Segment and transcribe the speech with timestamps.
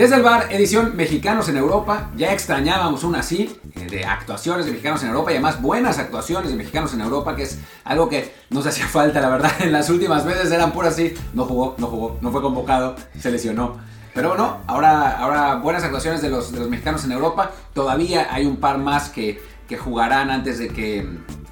[0.00, 2.10] Desde el bar, edición Mexicanos en Europa.
[2.16, 6.50] Ya extrañábamos una así, eh, de actuaciones de mexicanos en Europa y además buenas actuaciones
[6.50, 9.52] de mexicanos en Europa, que es algo que nos hacía falta, la verdad.
[9.60, 11.12] En las últimas veces eran puras así.
[11.34, 13.76] No jugó, no jugó, no fue convocado, se lesionó.
[14.14, 17.50] Pero bueno, ahora, ahora buenas actuaciones de los, de los mexicanos en Europa.
[17.74, 21.06] Todavía hay un par más que, que jugarán antes de que.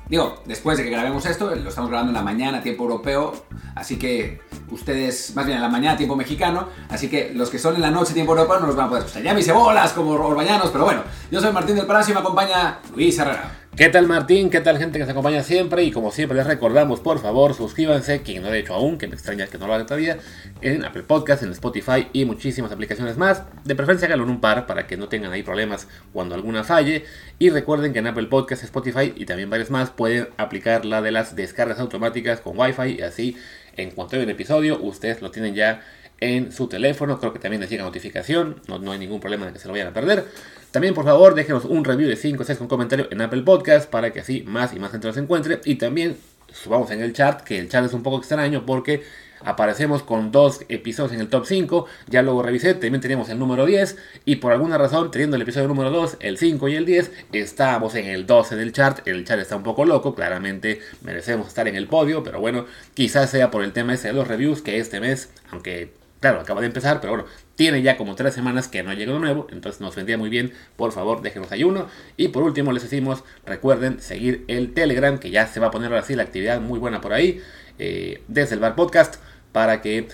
[0.09, 3.33] Digo, después de que grabemos esto, lo estamos grabando en la mañana, tiempo europeo.
[3.75, 4.41] Así que
[4.71, 6.69] ustedes, más bien en la mañana, tiempo mexicano.
[6.89, 9.05] Así que los que son en la noche, tiempo europeo, no los van a poder
[9.05, 9.23] escuchar.
[9.23, 11.03] Ya me hice bolas como orbañanos, pero bueno.
[11.31, 13.58] Yo soy Martín del Palacio y me acompaña Luis Herrera.
[13.79, 14.51] ¿Qué tal Martín?
[14.51, 15.85] ¿Qué tal gente que se acompaña siempre?
[15.85, 19.07] Y como siempre les recordamos, por favor, suscríbanse, quien no lo ha hecho aún, que
[19.07, 20.19] me extraña que no lo haga todavía,
[20.63, 23.45] en Apple Podcast, en Spotify y muchísimas aplicaciones más.
[23.63, 27.05] De preferencia háganlo en un par para que no tengan ahí problemas cuando alguna falle.
[27.39, 31.13] Y recuerden que en Apple Podcast, Spotify y también varios más pueden aplicar la de
[31.13, 33.37] las descargas automáticas con Wi-Fi y así
[33.79, 35.83] en cuanto hay un episodio, ustedes lo tienen ya
[36.21, 37.19] en su teléfono.
[37.19, 38.61] Creo que también les llega notificación.
[38.69, 40.25] No, no hay ningún problema de que se lo vayan a perder.
[40.71, 43.89] También, por favor, déjenos un review de 5 o 6 con comentario en Apple Podcast
[43.91, 45.61] para que así más y más gente nos encuentre.
[45.65, 46.17] Y también
[46.53, 49.03] subamos en el chat, que el chat es un poco extraño porque
[49.41, 51.87] aparecemos con dos episodios en el top 5.
[52.09, 53.97] Ya luego revisé, también teníamos el número 10.
[54.25, 57.95] Y por alguna razón, teniendo el episodio número 2, el 5 y el 10, estábamos
[57.95, 59.07] en el 12 del chart.
[59.07, 62.23] El chart está un poco loco, claramente merecemos estar en el podio.
[62.23, 65.93] Pero bueno, quizás sea por el tema ese de los reviews que este mes, aunque
[66.21, 69.19] claro, acaba de empezar, pero bueno, tiene ya como tres semanas que no ha llegado
[69.19, 71.89] nuevo, entonces nos vendría muy bien, por favor, déjenos ahí uno.
[72.17, 75.91] Y por último, les decimos, recuerden seguir el Telegram, que ya se va a poner
[75.91, 77.41] ahora sí la actividad muy buena por ahí,
[77.79, 79.17] eh, desde el Bar Podcast,
[79.53, 80.09] para que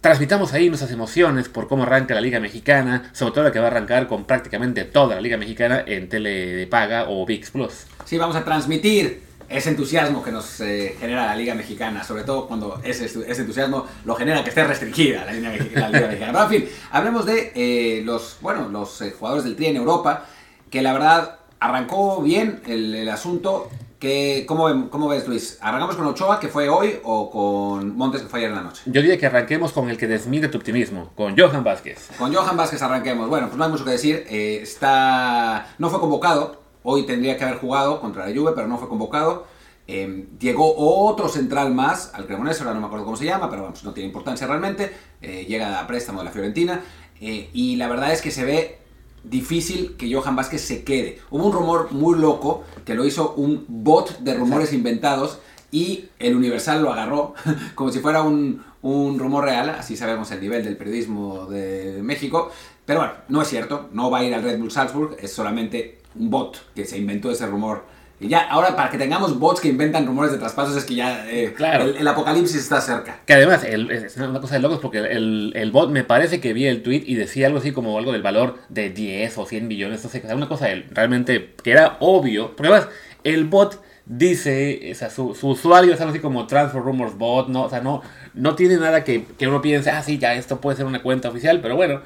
[0.00, 3.66] transmitamos ahí nuestras emociones por cómo arranca la Liga Mexicana, sobre todo la que va
[3.66, 7.86] a arrancar con prácticamente toda la Liga Mexicana en tele de paga o VIX Plus.
[8.04, 12.46] Sí, vamos a transmitir ese entusiasmo que nos eh, genera la Liga Mexicana, sobre todo
[12.46, 16.32] cuando ese, ese, entusiasmo lo genera que esté restringida la Liga, la Liga Mexicana.
[16.32, 20.26] Pero en fin, hablemos de eh, los, bueno, los eh, jugadores del Tri en Europa,
[20.70, 23.70] que la verdad arrancó bien el, el asunto.
[23.98, 25.58] Que, ¿cómo, ¿Cómo ves, Luis?
[25.60, 28.82] ¿Arrancamos con Ochoa, que fue hoy, o con Montes, que fue ayer en la noche?
[28.86, 32.10] Yo diría que arranquemos con el que desmide tu optimismo, con Johan Vázquez.
[32.16, 33.28] Con Johan Vázquez arranquemos.
[33.28, 34.24] Bueno, pues no hay mucho que decir.
[34.28, 35.74] está...
[35.78, 39.44] No fue convocado, Hoy tendría que haber jugado contra la Juve, pero no fue convocado.
[39.86, 43.64] Eh, llegó otro central más al Cremonese, ahora no me acuerdo cómo se llama, pero
[43.64, 44.90] vamos, no tiene importancia realmente.
[45.20, 46.80] Eh, llega a préstamo de la Fiorentina.
[47.20, 48.78] Eh, y la verdad es que se ve
[49.22, 51.18] difícil que Johan Vázquez se quede.
[51.28, 55.40] Hubo un rumor muy loco que lo hizo un bot de rumores inventados
[55.70, 57.34] y el Universal lo agarró
[57.74, 62.50] como si fuera un, un rumor real, así sabemos el nivel del periodismo de México.
[62.86, 65.97] Pero bueno, no es cierto, no va a ir al Red Bull Salzburg, es solamente
[66.18, 67.84] un bot que se inventó ese rumor.
[68.20, 71.30] Y ya, ahora para que tengamos bots que inventan rumores de traspasos es que ya
[71.30, 71.84] eh, Claro.
[71.84, 73.20] el, el apocalipsis está cerca.
[73.24, 76.52] Que además, el- es una cosa de locos porque el, el bot me parece que
[76.52, 79.68] vi el tweet y decía algo así como algo del valor de 10 o 100
[79.68, 82.56] millones, no sé, o sea, una cosa del- realmente que era obvio.
[82.56, 82.88] Porque además,
[83.22, 87.48] el bot dice, o sea, su, su usuario es algo así como Transfer Rumors Bot,
[87.48, 88.02] no, o sea, no,
[88.34, 91.28] no tiene nada que, que uno piense, ah, sí, ya esto puede ser una cuenta
[91.28, 92.00] oficial, pero bueno.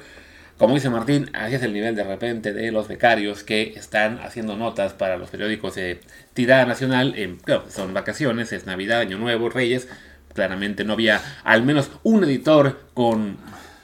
[0.63, 4.55] Como dice Martín, así es el nivel de repente de los becarios que están haciendo
[4.55, 5.99] notas para los periódicos de
[6.33, 7.13] tirada nacional.
[7.43, 9.89] Claro, son vacaciones, es Navidad, Año Nuevo, Reyes.
[10.33, 13.35] Claramente no había al menos un editor con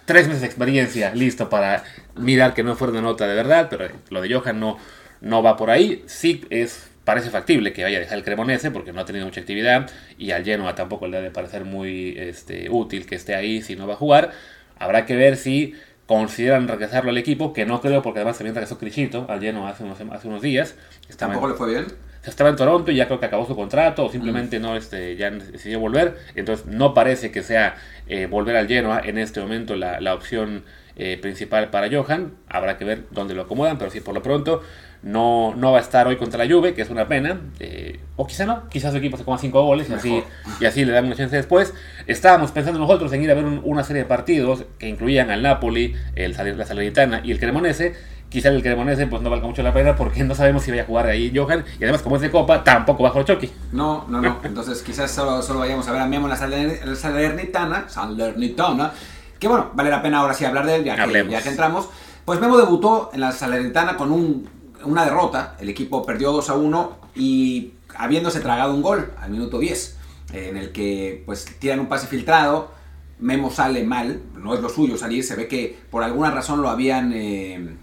[0.06, 1.84] tres meses de experiencia listo para
[2.16, 4.78] mirar que no fuera una nota de verdad, pero lo de Johan no,
[5.20, 6.06] no va por ahí.
[6.06, 9.42] Sí es parece factible que vaya a dejar el Cremonese porque no ha tenido mucha
[9.42, 13.76] actividad y al Genoa tampoco le debe parecer muy este, útil que esté ahí si
[13.76, 14.32] no va a jugar.
[14.78, 15.76] Habrá que ver si
[16.10, 19.84] consideran regresarlo al equipo, que no creo porque además también regresó Crichito al Genoa hace
[19.84, 20.76] unos, hace unos días.
[21.08, 21.86] Estaba en- Tampoco le fue bien.
[22.26, 25.30] estaba en Toronto y ya creo que acabó su contrato o simplemente no este, ya
[25.30, 26.18] decidió volver.
[26.34, 27.76] Entonces no parece que sea
[28.08, 30.64] eh, volver al Genoa en este momento la, la opción
[30.96, 32.34] eh, principal para Johan.
[32.48, 34.64] Habrá que ver dónde lo acomodan, pero sí por lo pronto
[35.02, 37.40] no, no va a estar hoy contra la Juve, que es una pena.
[37.60, 40.24] eh, o quizá no, quizás su equipo se coma 5 goles y así,
[40.60, 41.74] y así le dan una chance después.
[42.08, 45.42] Estábamos pensando nosotros en ir a ver un- una serie de partidos que incluían al
[45.42, 47.96] Napoli, el, la Salernitana y el Cremonese.
[48.30, 50.86] Quizá el Cremonese pues no valga mucho la pena porque no sabemos si vaya a
[50.86, 51.64] jugar ahí Johan.
[51.80, 53.50] Y además como es de Copa, tampoco bajo Chucky.
[53.72, 54.38] No, no, no.
[54.44, 57.86] Entonces quizás solo, solo vayamos a ver a Memo en la Saler- la Salernitana.
[57.90, 58.92] Salernitana.
[59.40, 61.90] Que bueno, vale la pena ahora sí hablar de él, ya que, ya que entramos.
[62.26, 64.48] Pues Memo debutó en la Salernitana con un-
[64.84, 65.56] una derrota.
[65.60, 69.98] El equipo perdió 2 a 1 y habiéndose tragado un gol al minuto 10.
[70.34, 72.72] En el que pues tiran un pase filtrado.
[73.20, 75.24] Memo sale mal, no es lo suyo salir.
[75.24, 77.12] Se ve que por alguna razón lo habían.
[77.14, 77.76] eh,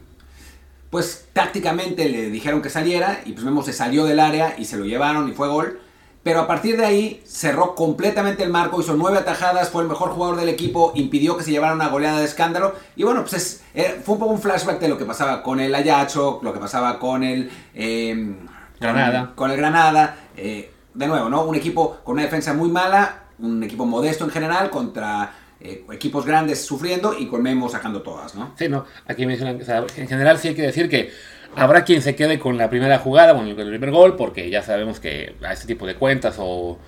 [0.90, 4.76] pues tácticamente le dijeron que saliera y pues Memo se salió del área y se
[4.76, 5.81] lo llevaron y fue gol.
[6.26, 10.11] Pero a partir de ahí cerró completamente el marco, hizo nueve atajadas, fue el mejor
[10.11, 12.75] jugador del equipo, impidió que se llevara una goleada de escándalo.
[12.96, 15.73] Y bueno, pues eh, fue un poco un flashback de lo que pasaba con el
[15.73, 18.38] Ayacho, lo que pasaba con el em,
[18.81, 19.34] Granada.
[19.37, 20.17] Con, el Granada.
[20.37, 21.44] Eh, de nuevo, ¿no?
[21.44, 26.26] Un equipo con una defensa muy mala, un equipo modesto en general contra eh, equipos
[26.26, 28.52] grandes sufriendo y con Memo sacando todas, ¿no?
[28.58, 29.61] Sí, no, aquí mencionan,
[29.96, 31.12] en general sí hay que decir que
[31.54, 35.00] Habrá quien se quede con la primera jugada, con el, primer gol, porque ya sabemos
[35.00, 36.78] que a este tipo de cuentas o,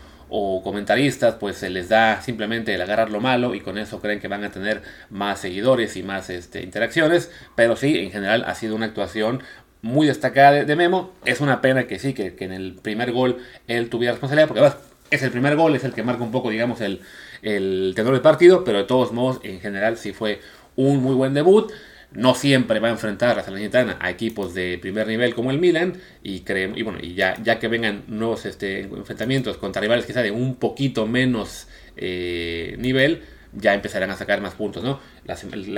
[0.62, 4.28] comentaristas, pues se les da simplemente el agarrar lo malo y con eso creen que
[4.28, 7.30] van a tener más seguidores y más este, interacciones.
[7.54, 9.42] Pero sí, en general ha sido una actuación
[9.80, 11.12] muy destacada de, Memo.
[11.24, 13.38] Es una pena que sí, que, en el primer gol
[13.68, 14.78] él tuviera responsabilidad, porque además
[15.10, 17.00] es el primer gol, es el que marca un poco, digamos, el,
[17.40, 20.40] el tenor del partido, pero de todos modos, en general sí fue
[20.76, 21.72] un muy buen debut.
[22.12, 25.58] No siempre va a enfrentar a la Salernitana a equipos de primer nivel como el
[25.58, 30.22] Milan y y bueno, y ya, ya que vengan nuevos este, enfrentamientos contra rivales quizá
[30.22, 33.22] de un poquito menos eh, nivel,
[33.52, 35.00] ya empezarán a sacar más puntos, ¿no?
[35.24, 35.36] La,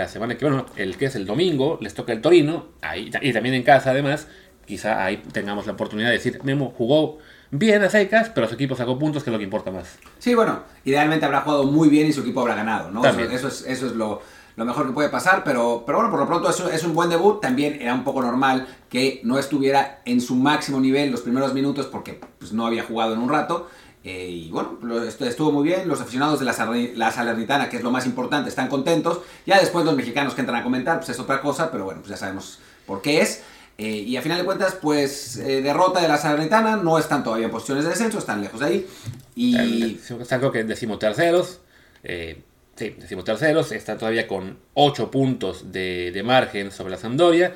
[0.08, 3.54] semana que, bueno, el que es el domingo, les toca el Torino, ahí, y también
[3.54, 4.28] en casa además,
[4.66, 7.18] quizá ahí tengamos la oportunidad de decir, Memo jugó
[7.50, 9.98] bien a secas, pero su equipo sacó puntos, que es lo que importa más.
[10.18, 13.04] Sí, bueno, idealmente habrá jugado muy bien y su equipo habrá ganado, ¿no?
[13.04, 14.22] eso, es, eso es lo
[14.60, 17.08] lo mejor que puede pasar, pero, pero bueno, por lo pronto es, es un buen
[17.08, 17.40] debut.
[17.40, 21.86] También era un poco normal que no estuviera en su máximo nivel los primeros minutos
[21.86, 23.70] porque pues, no había jugado en un rato.
[24.04, 25.88] Eh, y bueno, estuvo muy bien.
[25.88, 26.54] Los aficionados de la,
[26.94, 29.20] la, Salernitana, que es lo más importante, están contentos.
[29.46, 32.10] Ya después los mexicanos que entran a comentar, pues es otra cosa, pero bueno, pues
[32.10, 33.42] ya sabemos por qué es.
[33.78, 37.46] Eh, y a final de cuentas, pues eh, derrota de la Salernitana, no están todavía
[37.46, 38.86] en posiciones de descenso, están lejos de ahí.
[39.34, 39.98] Y...
[40.20, 41.60] Están creo que decimoterceros.
[42.02, 42.42] Eh,
[42.80, 47.52] Sí, decimos terceros, está todavía con 8 puntos de, margen sobre la Sampdoria.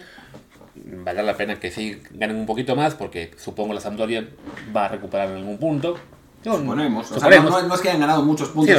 [0.75, 4.29] Vale la pena que sí ganen un poquito más porque supongo la Sampdoria
[4.77, 5.97] va a recuperar en algún punto.
[6.45, 7.11] Suponemos.
[7.11, 8.77] O sea, no, es que hayan ganado muchos puntos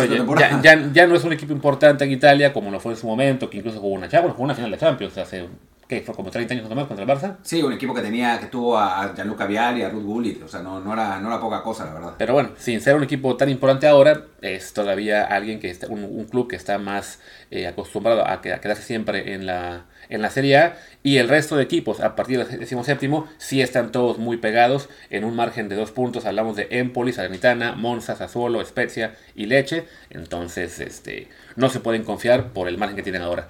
[0.94, 3.57] Ya, no es un equipo importante en Italia como lo fue en su momento, que
[3.57, 5.47] incluso jugó una, jugó una final de Champions hace
[5.88, 6.02] ¿Qué?
[6.02, 7.36] ¿Fue como 30 años más contra el Barça?
[7.44, 10.48] Sí, un equipo que tenía, que tuvo a Gianluca Vial y a Ruth Gullit, o
[10.48, 12.14] sea, no, no, era, no era poca cosa, la verdad.
[12.18, 16.26] Pero bueno, sin ser un equipo tan importante ahora, es todavía alguien que está, un,
[16.26, 17.20] club que está más
[17.52, 21.62] eh, acostumbrado a, quedarse siempre en la, en la Serie A y el resto de
[21.62, 25.92] equipos a partir del 17 sí están todos muy pegados en un margen de dos
[25.92, 26.26] puntos.
[26.26, 29.86] Hablamos de Empoli, Salernitana, Monza, Sassuolo, Spezia y Leche.
[30.10, 33.50] Entonces, este, no se pueden confiar por el margen que tienen ahora.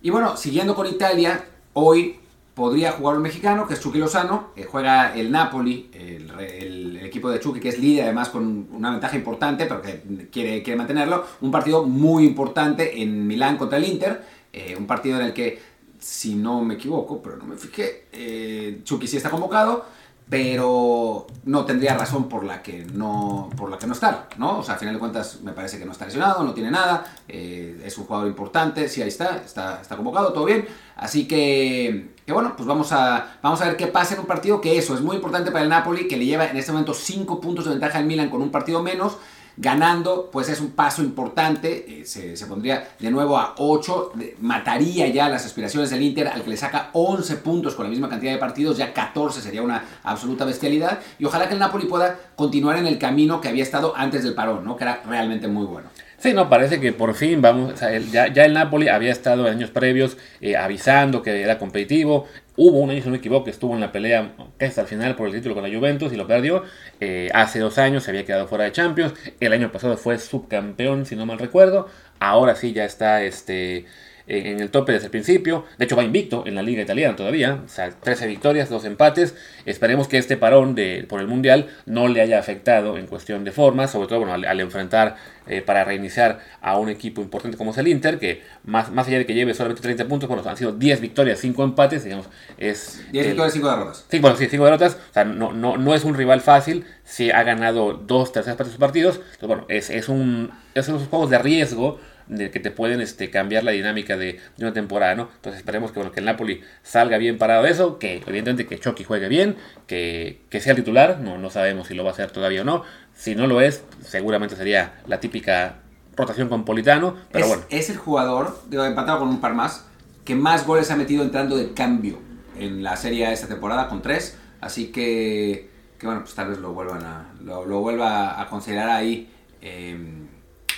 [0.00, 1.42] Y bueno, siguiendo con Italia,
[1.78, 2.16] Hoy
[2.54, 7.38] podría jugar un mexicano, que es Chucky Lozano, eh, juega el Napoli, el, equipo de
[7.38, 11.26] Chucky, que es líder además con una ventaja importante, pero que quiere, quiere mantenerlo.
[11.42, 14.24] Un partido muy importante en Milán contra el Inter,
[14.54, 15.60] eh, un partido en el que,
[15.98, 19.84] si no me equivoco, pero no me fijé, eh, Chucky sí está convocado,
[20.28, 24.58] pero no tendría razón por la que no por la que no estar, ¿no?
[24.58, 27.04] O sea, al final de cuentas me parece que no está lesionado, no tiene nada,
[27.28, 32.14] eh, es un jugador importante, sí ahí está, está, está convocado, todo bien, así que,
[32.26, 34.94] que, bueno, pues vamos a, vamos a ver qué pasa en un partido que eso
[34.94, 37.70] es muy importante para el Napoli, que le lleva en este momento 5 puntos de
[37.70, 39.18] ventaja al Milan con un partido menos,
[39.56, 45.28] ganando, pues es un paso importante, eh, se, pondría de nuevo a 8, mataría ya
[45.28, 48.38] las aspiraciones del Inter al que le saca 11 puntos con la misma cantidad de
[48.38, 52.86] partidos, ya 14 sería una absoluta bestialidad, y ojalá que el Napoli pueda continuar en
[52.86, 54.76] el camino que había estado antes del parón, ¿no?
[54.76, 55.88] que era realmente muy bueno.
[56.26, 57.74] Sí, no, parece que por fin vamos,
[58.10, 62.90] ya, el Napoli había estado en años previos eh, avisando que era competitivo, Hubo un
[62.90, 65.34] año, si no me equivoco, que estuvo en la pelea hasta el final por el
[65.34, 66.64] título con la Juventus y lo perdió.
[67.00, 69.12] Eh, hace dos años se había quedado fuera de Champions.
[69.38, 71.86] El año pasado fue subcampeón, si no mal recuerdo.
[72.18, 73.84] Ahora sí ya está este,
[74.26, 75.64] en el tope desde el principio.
[75.78, 77.62] De hecho, va invicto en la liga italiana todavía.
[77.64, 79.34] O sea, 13 victorias, 2 empates.
[79.64, 83.52] Esperemos que este parón de, por el Mundial no le haya afectado en cuestión de
[83.52, 85.16] forma, sobre todo bueno, al, enfrentar
[85.46, 89.18] eh, para reiniciar a un equipo importante como es el Inter, que más, más allá
[89.18, 92.28] de que lleve solamente 30 puntos, bueno, han sido 10 victorias, 5 empates, digamos,
[92.58, 93.04] es...
[93.12, 94.06] 10 victorias, 5 derrotas.
[94.08, 97.30] Sí, bueno, sí, 5 derrotas, o sea, no, no, no es un rival fácil, si
[97.30, 101.06] ha ganado 2 terceras partes de sus partidos, entonces bueno, es, es un, es unos
[101.06, 105.28] juegos de riesgo de que te pueden este, cambiar la dinámica de, una temporada, ¿no?
[105.36, 108.78] Entonces esperemos que, bueno, que el Napoli salga bien parado de eso, que evidentemente que
[108.78, 109.56] Chucky juegue bien,
[109.86, 112.64] que, que sea el titular, no, no sabemos si lo va a hacer todavía o
[112.64, 112.82] no.
[113.14, 115.76] Si no lo es, seguramente sería la típica
[116.16, 117.64] rotación con Politano, pero es, bueno.
[117.70, 119.86] Es el jugador, digo, empatado con un par más,
[120.24, 122.18] que más goles ha metido entrando de cambio
[122.58, 126.72] en la serie esta temporada con tres, así que, que bueno, pues tal vez lo
[126.72, 129.30] vuelvan a, lo, vuelva a considerar ahí.
[129.60, 129.96] Eh,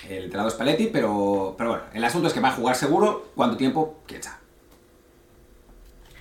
[0.09, 3.31] el entrenador Spalletti, pero, pero bueno, el asunto es que va a jugar seguro.
[3.35, 4.02] ¿Cuánto tiempo?
[4.07, 4.38] ¿Quién sabe?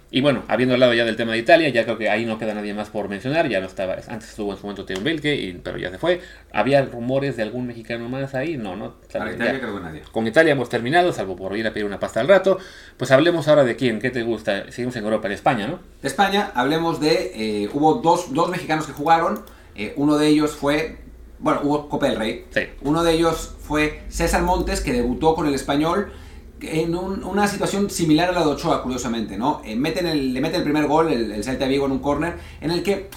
[0.09, 2.53] Y bueno, habiendo hablado ya del tema de Italia, ya creo que ahí no queda
[2.53, 3.49] nadie más por mencionar.
[3.49, 6.21] Ya no estaba, antes estuvo en su momento Teo Belke, pero ya se fue.
[6.53, 8.95] Había rumores de algún mexicano más ahí, no, no.
[9.11, 10.01] Para Italia creo que nadie.
[10.09, 12.57] Con Italia hemos terminado, salvo por ir a pedir una pasta al rato.
[12.95, 14.71] Pues hablemos ahora de quién, qué te gusta.
[14.71, 15.79] Seguimos en Europa, en España, ¿no?
[16.01, 17.31] De España, hablemos de.
[17.35, 19.43] Eh, hubo dos, dos mexicanos que jugaron.
[19.75, 20.99] Eh, uno de ellos fue.
[21.39, 22.45] Bueno, hubo Copa del Rey.
[22.49, 22.61] Sí.
[22.81, 26.11] Uno de ellos fue César Montes, que debutó con el español
[26.61, 29.61] en una situación similar a la de Ochoa, curiosamente, ¿no?
[29.63, 32.37] Eh, meten el, le mete el primer gol, el, el Celta Vigo en un córner,
[32.61, 33.09] en el que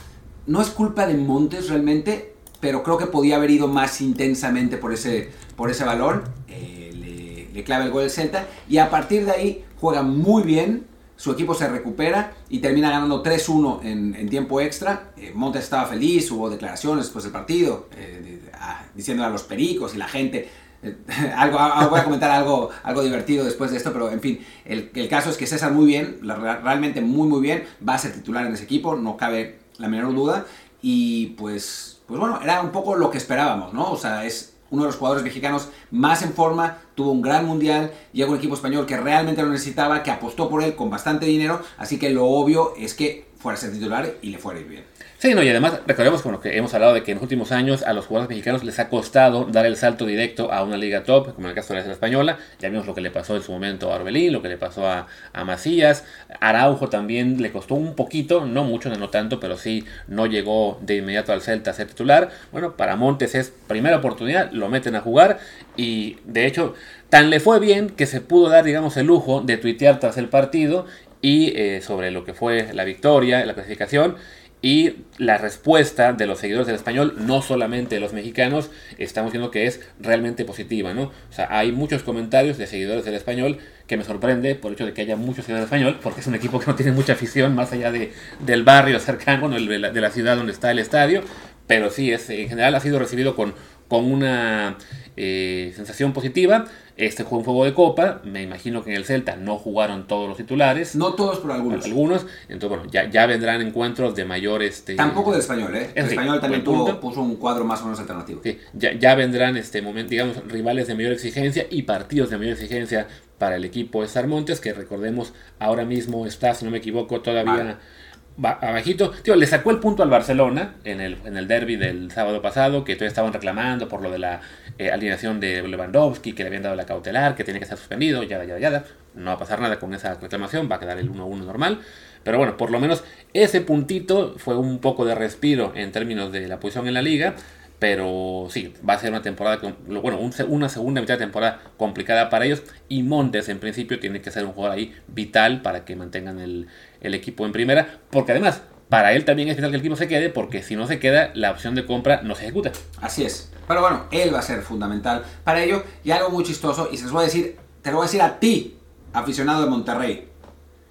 [0.47, 4.93] no es culpa de Montes realmente, pero creo que podía haber ido más intensamente por
[4.93, 6.25] ese, por ese balón.
[6.49, 10.43] Eh, le, le, clava el gol el Celta y a partir de ahí juega muy
[10.43, 10.87] bien.
[11.21, 15.11] Su equipo se recupera y termina ganando 3-1 en, tiempo extra.
[15.19, 19.43] Eh, Montes estaba feliz, hubo declaraciones después del partido, eh, de, a, diciendo a los
[19.43, 20.49] pericos y la gente
[21.37, 21.59] algo,
[21.91, 25.29] voy a comentar algo, algo divertido después de esto, pero en fin, el, el, caso
[25.29, 28.65] es que César muy bien, realmente muy muy bien, va a ser titular en ese
[28.65, 30.47] equipo, no cabe la menor duda,
[30.81, 33.93] y pues, pues bueno, era un poco lo que esperábamos, ¿no?
[33.93, 37.93] O sea, es uno de los jugadores mexicanos más en forma, tuvo un gran mundial,
[38.12, 41.61] llegó un equipo español que realmente lo necesitaba, que apostó por él con bastante dinero,
[41.79, 44.85] así que lo obvio es que fuera ser titular y le fuera bien.
[45.19, 47.83] Sí, no, y además recordemos como que hemos hablado de que en los últimos años
[47.83, 51.35] a los jugadores mexicanos les ha costado dar el salto directo a una liga top,
[51.35, 52.39] como en el caso de la española.
[52.59, 54.87] Ya vimos lo que le pasó en su momento a Orbelín, lo que le pasó
[54.87, 56.05] a, a Macías.
[56.41, 60.97] Araujo también le costó un poquito, no mucho, no tanto, pero sí no llegó de
[60.97, 62.31] inmediato al Celta a ser titular.
[62.53, 65.39] Bueno, para Montes es primera oportunidad, lo meten a jugar
[65.77, 66.75] y de hecho
[67.09, 70.29] tan le fue bien que se pudo dar, digamos, el lujo de tuitear tras el
[70.29, 70.87] partido
[71.23, 74.17] y eh, sobre lo que fue la victoria, la clasificación
[74.62, 79.50] y la respuesta de los seguidores del español, no solamente de los mexicanos, estamos viendo
[79.50, 81.05] que es realmente positiva, ¿no?
[81.05, 84.87] O sea, hay muchos comentarios de seguidores del español que me sorprende por el hecho
[84.87, 87.15] de que haya muchos seguidores del español, porque es un equipo que no tiene mucha
[87.15, 91.23] afición más allá de, del barrio cercano, bueno, de, la, ciudad donde está el estadio,
[91.67, 93.55] pero sí, es, en general ha sido recibido con,
[93.91, 94.79] con una
[95.17, 96.65] eh, sensación positiva.
[96.97, 98.21] Este fue un juego de copa.
[98.25, 100.95] Me imagino que en el Celta no jugaron todos los titulares.
[100.95, 101.85] No todos, pero algunos.
[101.85, 102.27] Algunos.
[102.49, 104.63] Entonces, bueno, ya, ya vendrán encuentros de mayor.
[104.63, 105.91] Este, Tampoco del español, ¿eh?
[105.97, 108.41] El sí, español también tuvo, puso un cuadro más o menos alternativo.
[108.45, 112.53] Sí, ya, ya vendrán, este momento, digamos, rivales de mayor exigencia y partidos de mayor
[112.53, 117.23] exigencia para el equipo de Sarmontes, que recordemos ahora mismo está, si no me equivoco,
[117.23, 117.55] todavía.
[117.55, 118.01] Vale
[118.43, 119.11] abajito.
[119.23, 122.85] Tío, le sacó el punto al Barcelona en el, en el derby del sábado pasado,
[122.85, 124.41] que todavía estaban reclamando por lo de la
[124.79, 128.23] eh, alineación de Lewandowski, que le habían dado la cautelar, que tiene que estar suspendido,
[128.23, 128.85] ya, ya, ya.
[129.15, 131.81] No va a pasar nada con esa reclamación, va a quedar el 1-1 normal.
[132.23, 136.47] Pero bueno, por lo menos ese puntito fue un poco de respiro en términos de
[136.49, 137.35] la posición en la liga.
[137.79, 142.29] Pero sí, va a ser una temporada, bueno, un, una segunda mitad de temporada complicada
[142.29, 142.63] para ellos.
[142.91, 146.69] Y Montes, en principio, tiene que ser un jugador ahí vital para que mantengan el,
[147.00, 147.99] el equipo en primera.
[148.11, 150.87] Porque además, para él también es vital que el equipo se quede, porque si no
[150.87, 152.73] se queda, la opción de compra no se ejecuta.
[153.00, 153.50] Así es.
[153.69, 155.85] Pero bueno, él va a ser fundamental para ello.
[156.02, 158.23] Y algo muy chistoso, y se los voy a decir, te lo voy a decir
[158.23, 158.78] a ti,
[159.12, 160.28] aficionado de Monterrey.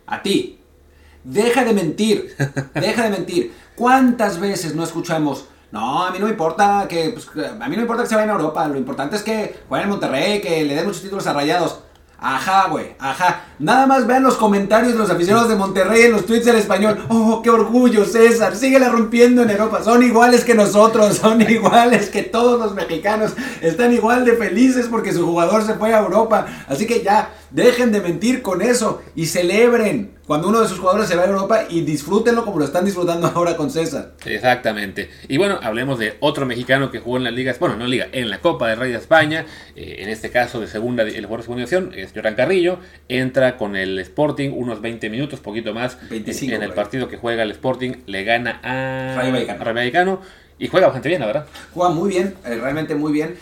[0.08, 0.60] A ti.
[1.24, 2.36] Deja de mentir.
[2.74, 3.54] Deja de mentir.
[3.76, 5.46] ¿Cuántas veces no escuchamos?
[5.72, 8.16] No, a mí no me importa que, pues, a mí no me importa que se
[8.16, 11.28] vaya a Europa, lo importante es que jueguen en Monterrey, que le den muchos títulos
[11.28, 11.82] a Rayados.
[12.22, 13.44] Ajá, güey, ajá.
[13.60, 17.06] Nada más vean los comentarios de los aficionados de Monterrey en los tweets del español.
[17.08, 18.56] Oh, qué orgullo, César.
[18.58, 19.82] Síguela rompiendo en Europa.
[19.84, 23.34] Son iguales que nosotros, son iguales que todos los mexicanos.
[23.62, 26.46] Están igual de felices porque su jugador se fue a Europa.
[26.68, 31.08] Así que ya, dejen de mentir con eso y celebren cuando uno de sus jugadores
[31.08, 34.14] se va a Europa y disfrútenlo como lo están disfrutando ahora con César.
[34.26, 35.10] Exactamente.
[35.28, 38.08] Y bueno, hablemos de otro mexicano que jugó en las ligas, bueno, no en liga,
[38.12, 41.40] en la Copa del Rey de España, eh, en este caso de segunda, el jugador
[41.40, 42.78] de segunda división, es Jordan Carrillo,
[43.08, 47.42] entra con el Sporting unos 20 minutos, poquito más, 25, en el partido que juega
[47.42, 49.64] el Sporting, le gana a Rayo Vallecano.
[49.64, 50.22] Rayo Vallecano.
[50.60, 51.46] Y juega bastante bien, la verdad.
[51.74, 53.38] Juega muy bien, eh, realmente muy bien.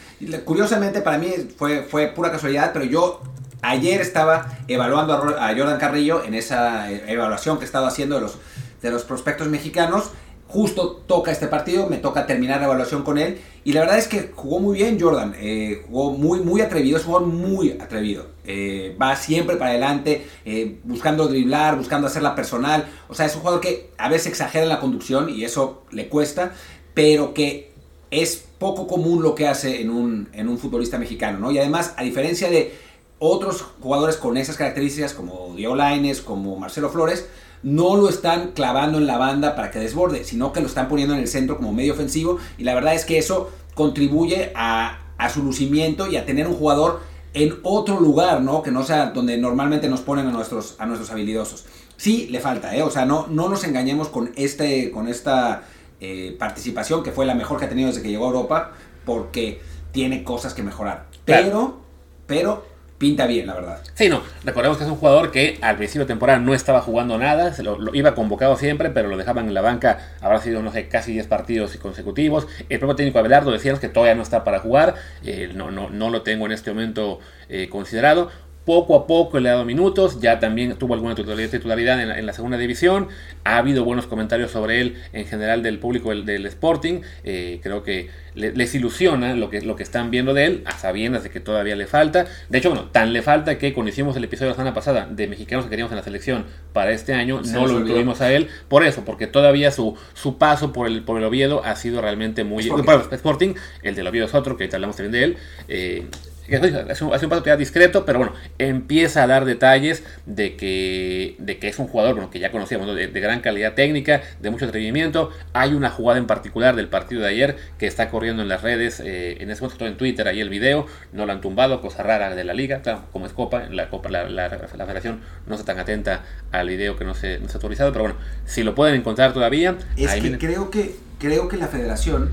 [0.46, 3.24] Curiosamente para mí fue, fue pura casualidad, pero yo
[3.62, 8.38] Ayer estaba evaluando a Jordan Carrillo en esa evaluación que estaba haciendo de los,
[8.82, 10.12] de los prospectos mexicanos.
[10.48, 13.40] Justo toca este partido, me toca terminar la evaluación con él.
[13.66, 15.36] Y la verdad es que jugó muy bien Jordan.
[15.38, 18.28] Eh, jugó muy, muy atrevido, es un jugador muy atrevido.
[18.46, 22.88] Eh, va siempre para adelante, eh, buscando driblar, buscando hacerla personal.
[23.10, 26.08] O sea, es un jugador que a veces exagera en la conducción y eso le
[26.08, 26.54] cuesta,
[26.94, 27.72] pero que
[28.10, 31.52] es poco común lo que hace en un, en un futbolista mexicano, ¿no?
[31.52, 32.87] Y además, a diferencia de
[33.20, 37.28] otros jugadores con esas características, como Diego Laines, como Marcelo Flores,
[37.64, 41.16] no lo están clavando en la banda para que desborde, sino que lo están poniendo
[41.16, 42.38] en el centro como medio ofensivo.
[42.58, 46.54] Y la verdad es que eso contribuye a, a su lucimiento y a tener un
[46.54, 47.02] jugador
[47.34, 48.62] en otro lugar, ¿no?
[48.62, 51.66] Que no sea donde normalmente nos ponen a nuestros, a nuestros habilidosos.
[51.96, 52.84] Sí, le falta, ¿eh?
[52.84, 55.64] O sea, no, no nos engañemos con, este, con esta
[56.00, 58.72] eh, participación que fue la mejor que ha tenido desde que llegó a Europa,
[59.06, 61.08] porque tiene cosas que mejorar.
[61.26, 61.80] Pero,
[62.28, 62.66] pero
[62.98, 63.82] pinta bien, la verdad.
[63.94, 67.18] Sí, no, recordemos que es un jugador que al principio de temporada no estaba jugando
[67.18, 70.72] nada, se lo, iba convocado siempre, pero lo dejaban en la banca, habrá sido, no
[70.72, 72.48] sé, casi 10 partidos consecutivos.
[72.70, 76.10] El propio técnico Abelardo decía que todavía no está para jugar, eh, no, no, no
[76.10, 78.30] lo tengo en este momento eh, considerado
[78.68, 82.58] poco a poco le ha dado minutos, ya también tuvo alguna titularidad en la, segunda
[82.58, 83.08] división,
[83.46, 88.10] ha habido buenos comentarios sobre él en general del público del, Sporting, eh, creo que
[88.36, 91.78] les ilusiona lo que, lo que están viendo de él, a sabiendas de que todavía
[91.78, 94.74] le falta, de hecho, bueno, tan le falta que cuando hicimos el episodio la semana
[94.74, 98.34] pasada de mexicanos que queríamos en la selección para este año, no lo incluimos a
[98.34, 102.02] él, por eso, porque todavía su, su paso por el, por el Oviedo ha sido
[102.02, 102.66] realmente muy...
[102.66, 103.14] Sporting.
[103.14, 105.38] Sporting el del Oviedo es otro, que ahorita hablamos también de él,
[105.70, 106.06] eh,
[106.90, 111.68] hace un, paso ya discreto, pero bueno, empieza a dar detalles de que, de que
[111.68, 115.32] es un jugador bueno, que ya conocíamos, de, gran calidad técnica, de mucho atrevimiento.
[115.54, 119.00] Hay una jugada en particular del partido de ayer que está corriendo en las redes,
[119.00, 122.34] eh, en ese momento en Twitter, ahí el video, no lo han tumbado, cosa rara
[122.34, 125.80] de la liga, claro, como es Copa, la Copa, la, la, federación no está tan
[125.80, 128.96] atenta al video que no se, no se ha autorizado, pero bueno, si lo pueden
[128.96, 129.76] encontrar todavía.
[129.98, 132.30] Es que creo que creo que la federación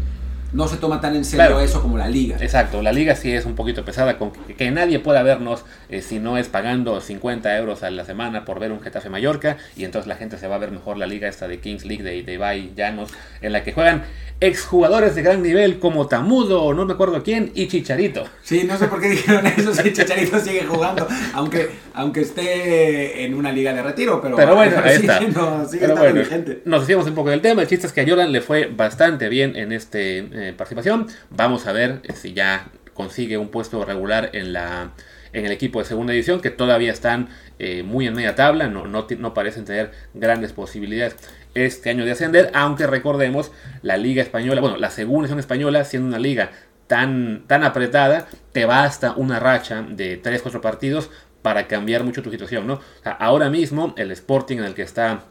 [0.54, 2.36] no se toma tan en serio eso como la liga.
[2.40, 6.20] Exacto, la liga sí es un poquito pesada, con que, nadie pueda vernos eh, si
[6.20, 10.06] no es pagando 50 euros a la semana por ver un Getafe Mallorca, y entonces
[10.06, 12.32] la gente se va a ver mejor la liga esta de Kings League, de, de
[12.32, 13.10] Ibai Llanos,
[13.42, 14.04] en la que juegan
[14.40, 18.24] exjugadores de gran nivel como Tamudo, no me acuerdo quién, y Chicharito.
[18.42, 23.34] Sí, no sé por qué dijeron eso si Chicharito sigue jugando, aunque, aunque esté en
[23.34, 25.20] una liga de retiro, pero, pero bueno, ahí está.
[25.68, 26.22] sigue bueno,
[26.64, 29.28] Nos decíamos un poco del tema, el chiste es que a Jordan le fue bastante
[29.28, 34.52] bien en esta eh, participación, vamos a ver si ya consigue un puesto regular en
[34.52, 34.90] la
[35.32, 38.86] en el equipo de segunda división, que todavía están eh, muy en media tabla, no,
[38.86, 41.16] no, no, parecen tener grandes posibilidades
[41.54, 43.50] este año de ascender, aunque recordemos
[43.82, 46.52] la liga española, bueno, la segunda división española, siendo una liga
[46.86, 51.10] tan, tan apretada, te basta una racha de 3-4 partidos
[51.44, 52.80] para cambiar mucho tu situación, ¿no?
[53.04, 55.24] ahora mismo el Sporting en el que está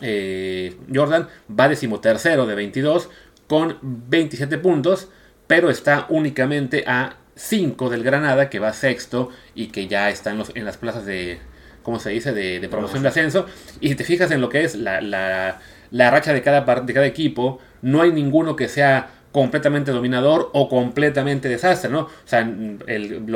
[0.00, 3.08] eh, Jordan va decimotercero de 22
[3.46, 5.10] con 27 puntos,
[5.46, 10.64] pero está únicamente a 5 del Granada, que va sexto y que ya está en,
[10.64, 11.38] las plazas de,
[11.84, 13.46] ¿cómo se dice?, de, promoción de ascenso.
[13.80, 17.06] Y si te fijas en lo que es la, la, racha de cada, de cada
[17.06, 22.02] equipo, no hay ninguno que sea completamente dominador o completamente desastre, ¿no?
[22.02, 22.48] O sea,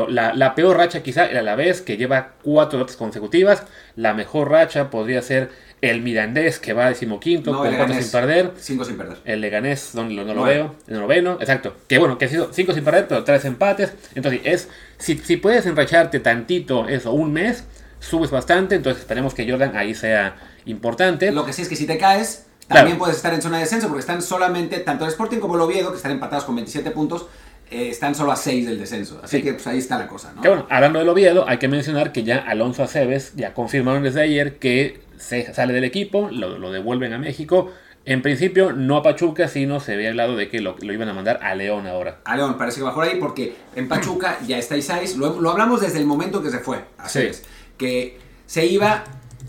[0.08, 3.64] la, la, peor racha quizá era la vez que lleva cuatro notas consecutivas.
[3.96, 8.52] La mejor racha podría ser el Mirandés, que va a decimoquinto, con cuatro sin perder.
[8.58, 9.16] Cinco sin perder.
[9.24, 10.76] El Leganés, donde no, lo veo.
[10.86, 11.74] El noveno, exacto.
[11.88, 13.92] Que bueno, que ha sido cinco sin perder, pero tres empates.
[14.14, 17.64] Entonces, es si, si puedes enracharte tantito eso, un mes,
[17.98, 18.76] subes bastante.
[18.76, 21.32] Entonces, esperemos que Jordan ahí sea importante.
[21.32, 23.88] Lo que sí es que si te caes, también puedes estar en zona de descenso,
[23.88, 27.26] porque están solamente, tanto el Sporting como el Oviedo, que están empatados con 27 puntos,
[27.70, 29.20] eh, están solo a 6 del descenso.
[29.22, 30.42] Así que pues ahí está la cosa, ¿no?
[30.42, 34.22] Que bueno, hablando del Oviedo, hay que mencionar que ya Alonso Aceves ya confirmaron desde
[34.22, 37.72] ayer que se sale del equipo, lo, devuelven a México.
[38.04, 41.40] En principio, no a Pachuca, sino se había hablado de que lo, iban a mandar
[41.42, 42.20] a León ahora.
[42.24, 45.16] A León, parece que va por ahí, porque en Pachuca ya está Isais.
[45.16, 46.84] Lo, lo hablamos desde el momento que se fue.
[46.96, 47.44] Así es.
[47.76, 49.04] Que se iba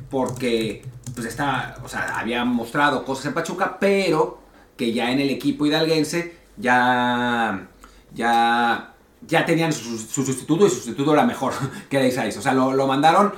[0.10, 4.40] porque pues está, o sea, había mostrado cosas en Pachuca, pero
[4.78, 7.68] que ya en el equipo hidalguense ya,
[8.14, 8.94] ya,
[9.28, 11.54] ya tenían su, sustituto y su sustituto era mejor
[11.90, 12.38] que Isais.
[12.38, 13.34] O sea, lo, lo mandaron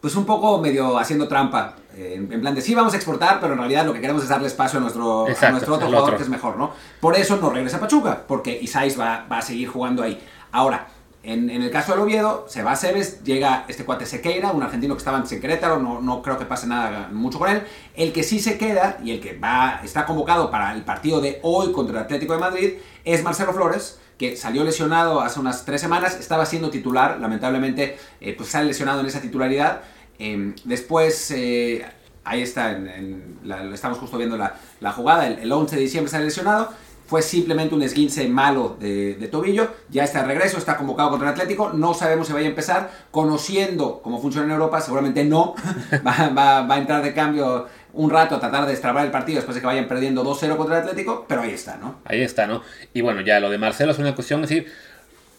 [0.00, 1.74] pues un poco medio haciendo trampa.
[1.94, 4.28] Eh, en, plan de sí, vamos a exportar, pero en realidad lo que queremos es
[4.28, 6.72] darle espacio a nuestro, a nuestro otro jugador que es mejor, ¿no?
[7.00, 10.20] Por eso no regresa a Pachuca, porque Isais va, va a seguir jugando ahí.
[10.52, 10.86] Ahora,
[11.22, 14.62] en, en, el caso del Oviedo, se va a Cebes, llega este cuate Sequeira, un
[14.62, 17.62] argentino que estaba en Querétaro, no, no creo que pase nada mucho con él.
[17.94, 21.40] El que sí se queda y el que va, está convocado para el partido de
[21.42, 22.72] hoy contra el Atlético de Madrid
[23.04, 28.34] es Marcelo Flores, que salió lesionado hace unas tres semanas, estaba siendo titular, lamentablemente eh,
[28.36, 29.82] pues sale lesionado en esa titularidad.
[30.18, 31.84] Em, después, eh,
[32.24, 33.38] ahí está, en,
[33.72, 36.70] estamos justo viendo la, la jugada, el, el, 11 de diciembre sale lesionado,
[37.08, 41.34] fue simplemente un esguince malo de, tobillo, ya está de regreso, está convocado contra el
[41.34, 45.54] Atlético, no sabemos si vaya a empezar, conociendo cómo funciona en Europa, seguramente no,
[46.06, 49.62] va a entrar de cambio un rato a tratar de destrabar el partido después de
[49.62, 51.96] que vayan perdiendo 2-0 contra el Atlético, pero ahí está, ¿no?
[52.04, 52.62] Ahí está, ¿no?
[52.92, 54.70] Y bueno, ya lo de Marcelo es una cuestión, es decir,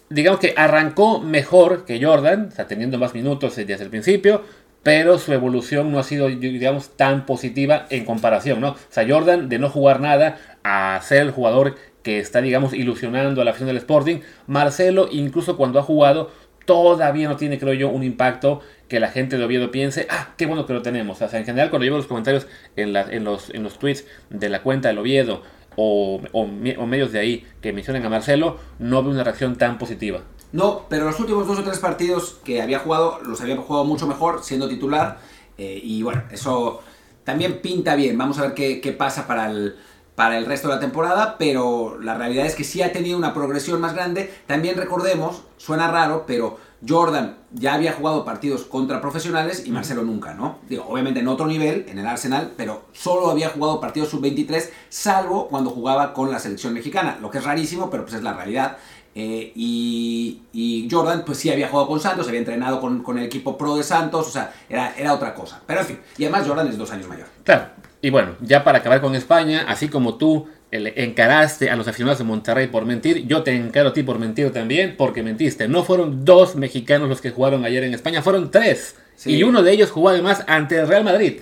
[0.10, 4.42] digamos que arrancó mejor que Jordan, o sea, teniendo más minutos desde el principio,
[4.84, 8.70] pero su evolución no ha sido, digamos, tan positiva en comparación, ¿no?
[8.70, 13.42] O sea, Jordan de no jugar nada a ser el jugador que está, digamos, ilusionando
[13.42, 16.32] a la afición del Sporting, Marcelo, incluso cuando ha jugado,
[16.66, 20.46] todavía no tiene, creo yo, un impacto que la gente de Oviedo piense, ah, qué
[20.46, 21.22] bueno que lo tenemos.
[21.22, 24.50] O sea, en general, cuando veo los comentarios en, en, los, en los tweets de
[24.50, 25.44] la cuenta del Oviedo
[25.76, 30.22] o, o, medios de ahí que mencionen a Marcelo, no veo una reacción tan positiva.
[30.52, 34.08] No, pero los últimos dos o tres partidos que había jugado, los había jugado mucho
[34.08, 35.20] mejor siendo titular.
[35.58, 36.82] Eh, y bueno, eso
[37.24, 38.18] también pinta bien.
[38.18, 39.76] Vamos a ver qué, qué pasa para el,
[40.16, 43.34] para el resto de la temporada, pero la realidad es que sí ha tenido una
[43.34, 44.34] progresión más grande.
[44.48, 46.58] También recordemos, suena raro, pero
[46.88, 50.60] Jordan ya había jugado partidos contra profesionales y Marcelo nunca, ¿no?
[50.68, 55.48] Digo, obviamente en otro nivel, en el Arsenal, pero solo había jugado partidos sub-23, salvo
[55.48, 58.78] cuando jugaba con la selección mexicana, lo que es rarísimo, pero pues es la realidad.
[59.16, 63.58] Eh, y, Jordan, pues sí había jugado con Santos, había entrenado con, con, el equipo
[63.58, 65.62] pro de Santos, o sea, era, era otra cosa.
[65.66, 67.28] Pero en fin, y además Jordan es dos años mayor.
[67.44, 67.68] Claro,
[68.02, 72.26] y bueno, ya para acabar con España, así como tú encaraste a los aficionados de
[72.26, 75.68] Monterrey por mentir, yo te encaro a ti por mentir también, porque mentiste.
[75.68, 78.96] No fueron dos mexicanos los que jugaron ayer en España, fueron tres.
[79.26, 81.42] Y uno de ellos jugó además ante el Real Madrid.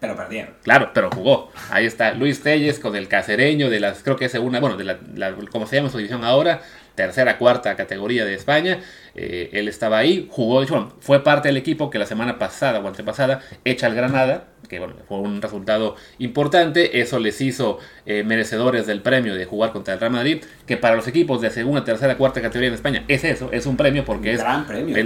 [0.00, 0.54] Pero perdieron.
[0.62, 1.50] Claro, pero jugó.
[1.70, 4.84] Ahí está Luis Telles con el casereño de las, creo que es una, bueno, de
[4.84, 6.60] la, la como se llama su división ahora,
[6.94, 8.80] tercera, cuarta categoría de España.
[9.14, 12.86] Eh, él estaba ahí, jugó, bueno, fue parte del equipo que la semana pasada o
[12.86, 18.86] antepasada echa al Granada, que bueno, fue un resultado importante, eso les hizo eh, merecedores
[18.86, 22.16] del premio de jugar contra el Real Madrid, que para los equipos de segunda, tercera,
[22.16, 24.42] cuarta categoría en España es eso, es un premio porque es,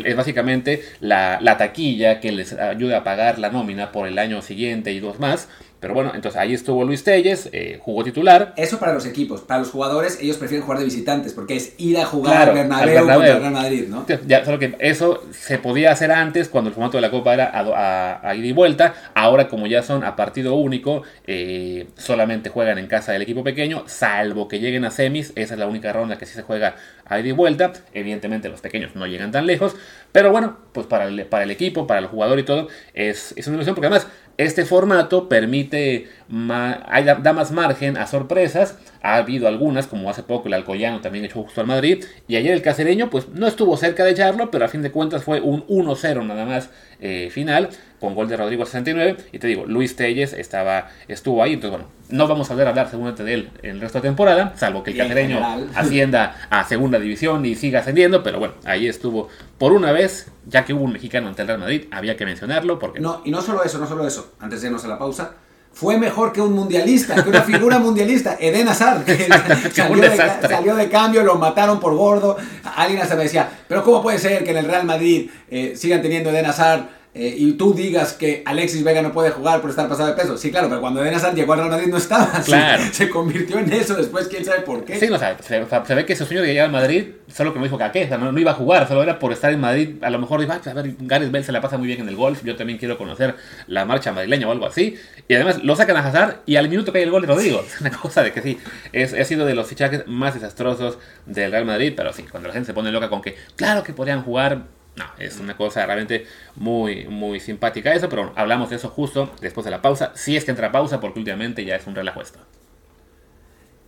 [0.05, 4.43] es básicamente la, la taquilla que les ayuda a pagar la nómina por el año
[4.43, 5.49] siguiente y dos más.
[5.81, 8.53] Pero bueno, entonces ahí estuvo Luis Telles, eh, jugó titular.
[8.57, 11.99] Eso para los equipos, para los jugadores, ellos prefieren jugar de visitantes, porque es ir
[11.99, 14.05] a jugar al, Bernabéu contra el Real Madrid, ¿no?
[14.27, 17.53] Ya, solo que eso se podía hacer antes, cuando el formato de la Copa era
[17.55, 18.95] a, ir y vuelta.
[19.15, 23.85] Ahora, como ya son a partido único, eh, solamente juegan en casa del equipo pequeño,
[23.87, 25.33] salvo que lleguen a semis.
[25.37, 27.73] Esa es la única ronda que sí se juega a ir y vuelta.
[27.95, 29.77] Evidentemente, los pequeños no llegan tan lejos.
[30.11, 33.47] Pero bueno, pues para el, para el equipo, para el jugador y todo, es, es
[33.47, 34.09] una ilusión, porque además
[34.39, 38.77] este formato permite, da más margen a sorpresas.
[39.03, 42.05] Ha habido algunas, como hace poco el Alcoyano también echó justo al Madrid.
[42.27, 45.25] Y ayer el Cacereño, pues no estuvo cerca de echarlo, pero a fin de cuentas
[45.25, 49.17] fue un 1-0 nada más eh, final, con gol de Rodrigo 69.
[49.33, 51.55] Y te digo, Luis Telles estaba, estuvo ahí.
[51.55, 54.55] Entonces, bueno, no vamos a ver hablar seguramente de él en el resto de temporada,
[54.57, 55.41] salvo que el Cacereño
[55.75, 58.23] ascienda a segunda división y siga ascendiendo.
[58.23, 61.61] Pero bueno, ahí estuvo por una vez, ya que hubo un mexicano ante el Real
[61.61, 62.79] Madrid, había que mencionarlo.
[62.79, 65.35] porque No, y no solo eso, no solo eso antes de irnos a la pausa,
[65.79, 69.29] fue mejor que un mundialista, que una figura mundialista, Eden Hazard, que
[69.73, 72.37] salió, de, cambio, lo mataron por gordo.
[72.75, 76.03] Alguien hasta me decía, pero ¿cómo puede ser que en el Real Madrid eh, sigan
[76.03, 79.89] teniendo Eden Hazard eh, y tú digas que Alexis Vega no puede jugar por estar
[79.89, 80.39] pasado de peso.
[80.39, 82.29] Sí, claro, pero cuando Eden Hazard llegó al Real Madrid no estaba.
[82.45, 82.85] Claro.
[82.93, 85.01] Se, convirtió en eso después, quién sabe por qué.
[85.01, 87.77] Sí, no, se, ve que ese sueño de llegar al Madrid, solo que me dijo
[87.77, 89.97] que a qué, no, no, iba a jugar, solo era por estar en Madrid.
[90.03, 92.15] A lo mejor iba a ver, Gareth Bale se la pasa muy bien en el
[92.15, 93.35] golf, yo también quiero conocer
[93.67, 94.97] la marcha madrileña o algo así.
[95.27, 97.65] Y además lo sacan a Hazard y al minuto cae el gol de Rodrigo.
[97.67, 98.59] Es una cosa de que sí,
[98.93, 102.55] es, ha sido de los fichajes más desastrosos del Real Madrid, pero sí, cuando la
[102.55, 106.27] gente se pone loca con que, claro que podrían jugar no, es una cosa realmente
[106.57, 110.13] muy, muy simpática eso, pero hablamos de eso justo después de la pausa.
[110.15, 112.39] Si es que entra pausa, porque últimamente ya es un relajo esto.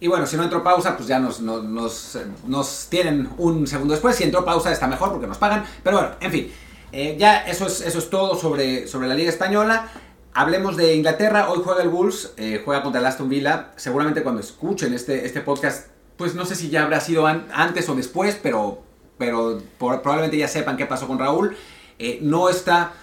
[0.00, 4.16] Y bueno, si no entró pausa, pues ya nos, nos, tienen un segundo después.
[4.16, 5.64] Si entró pausa está mejor porque nos pagan.
[5.82, 6.52] Pero bueno, en fin,
[6.90, 9.88] eh, ya eso es, eso es todo sobre, sobre la Liga Española.
[10.32, 11.50] Hablemos de Inglaterra.
[11.50, 13.72] Hoy juega el Bulls, eh, juega contra el Aston Villa.
[13.76, 17.94] Seguramente cuando escuchen este, este podcast, pues no sé si ya habrá sido antes o
[17.94, 18.82] después, pero
[19.20, 21.54] pero probablemente ya sepan qué pasó con Raúl.
[21.98, 22.94] Eh, no está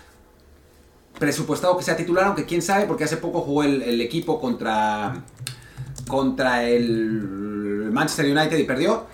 [1.20, 5.24] presupuestado que sea titular, aunque quién sabe, porque hace poco jugó el, equipo contra,
[6.08, 9.06] contra el Manchester United y perdió.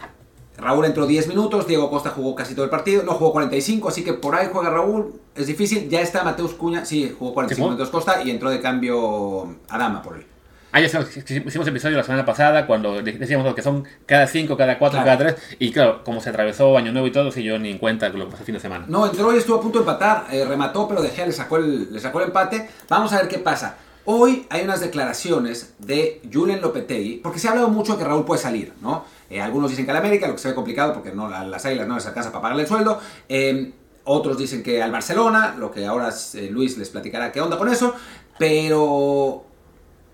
[0.57, 4.01] Raúl entró 10 minutos, Diego Costa jugó casi todo el partido, no jugó 45, así
[4.01, 5.89] que por ahí juega Raúl, es difícil.
[5.89, 10.15] Ya está Mateus Cuña, sí, jugó 45 minutos Costa y entró de cambio Adama por
[10.15, 10.25] él.
[10.75, 15.03] Ah, ya hicimos episodio la semana pasada cuando decíamos que son cada 5, cada 4,
[15.03, 15.35] cada 3.
[15.59, 18.25] Y claro, como se atravesó Año Nuevo y todo, si yo ni en cuenta lo
[18.25, 18.85] que pasó el fin de semana.
[18.87, 21.57] No, entró y estuvo a punto de empatar, eh, remató, pero De Gea le sacó,
[21.57, 22.67] el, le sacó el empate.
[22.89, 23.77] Vamos a ver qué pasa.
[24.05, 28.25] Hoy hay unas declaraciones de Julen Lopetegui, porque se ha hablado mucho de que Raúl
[28.25, 29.05] puede salir, ¿no?
[29.29, 31.87] Eh, algunos dicen que al América, lo que se ve complicado porque no, las águilas
[31.87, 32.99] no les alcanza para pagarle el sueldo.
[33.29, 33.73] Eh,
[34.05, 36.09] otros dicen que al Barcelona, lo que ahora
[36.49, 37.93] Luis les platicará qué onda con eso.
[38.39, 39.45] Pero,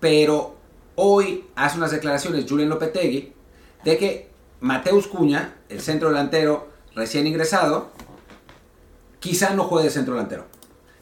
[0.00, 0.60] pero
[1.02, 3.32] Hoy hace unas declaraciones Julian Lopetegui
[3.84, 4.28] de que
[4.60, 7.88] Mateus Cuña, el centro delantero recién ingresado,
[9.18, 10.44] quizá no juegue de centro delantero.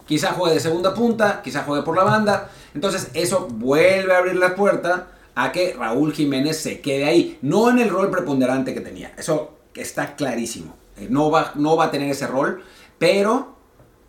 [0.06, 2.48] Quizá juegue de segunda punta, quizá juegue por la banda.
[2.74, 7.36] Entonces eso vuelve a abrir la puerta a que Raúl Jiménez se quede ahí.
[7.42, 9.12] No en el rol preponderante que tenía.
[9.18, 10.76] Eso está clarísimo.
[10.96, 12.62] eh, no va, no va a tener ese rol,
[13.00, 13.56] pero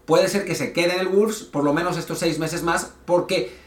[0.05, 2.93] puede ser que se quede en el Wolves por lo menos estos seis meses más,
[3.05, 3.57] porque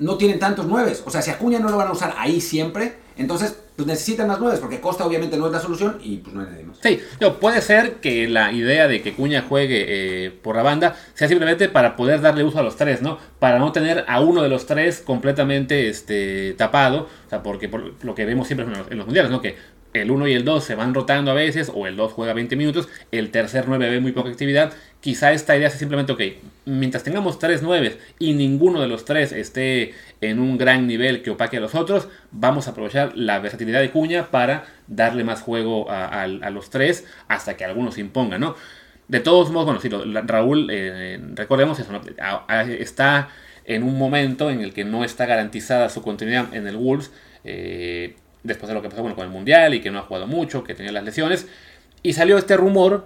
[0.00, 1.02] no tienen tantos nueves.
[1.06, 4.40] O sea, si Acuña no lo van a usar ahí siempre, entonces pues necesitan más
[4.40, 6.66] nueves, porque Costa obviamente no es la solución y pues no hay nadie.
[6.82, 9.84] Sí, no, puede ser que la idea de que Cuña juegue
[10.26, 13.18] eh, por la banda sea simplemente para poder darle uso a los tres, ¿no?
[13.38, 18.04] Para no tener a uno de los tres completamente este, tapado, o sea, porque por
[18.04, 19.40] lo que vemos siempre en los, en los mundiales, ¿no?
[19.40, 19.56] Que
[19.92, 22.56] el 1 y el 2 se van rotando a veces, o el 2 juega 20
[22.56, 24.72] minutos, el tercer 9 ve muy poca actividad.
[25.00, 26.20] Quizá esta idea sea simplemente, ok,
[26.66, 31.30] mientras tengamos 3 9 y ninguno de los tres esté en un gran nivel que
[31.30, 35.90] opaque a los otros, vamos a aprovechar la versatilidad de Cuña para darle más juego
[35.90, 38.56] a, los tres hasta que algunos se impongan, ¿no?
[39.08, 39.88] De todos modos, bueno, sí,
[40.24, 41.90] Raúl, eh, recordemos eso,
[42.78, 43.28] está
[43.64, 47.10] en un momento en el que no está garantizada su continuidad en el Wolves.
[47.44, 50.26] Eh, después de lo que pasó bueno, con el Mundial y que no ha jugado
[50.26, 51.46] mucho, que tenía las lesiones.
[52.02, 53.04] Y salió este rumor,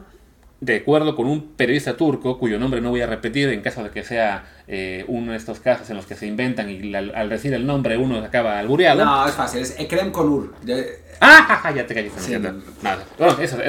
[0.60, 3.90] de acuerdo con un periodista turco, cuyo nombre no voy a repetir en caso de
[3.90, 7.28] que sea eh, uno de estos casos en los que se inventan y al, al
[7.28, 9.04] decir el nombre uno se acaba albureado.
[9.04, 10.54] No, es fácil, es Ekrem Konur.
[11.20, 11.72] ¡Ah!
[11.74, 12.20] Ya te callaste.
[12.20, 12.32] Sí.
[12.82, 13.04] Nada.
[13.18, 13.60] Bueno, eso,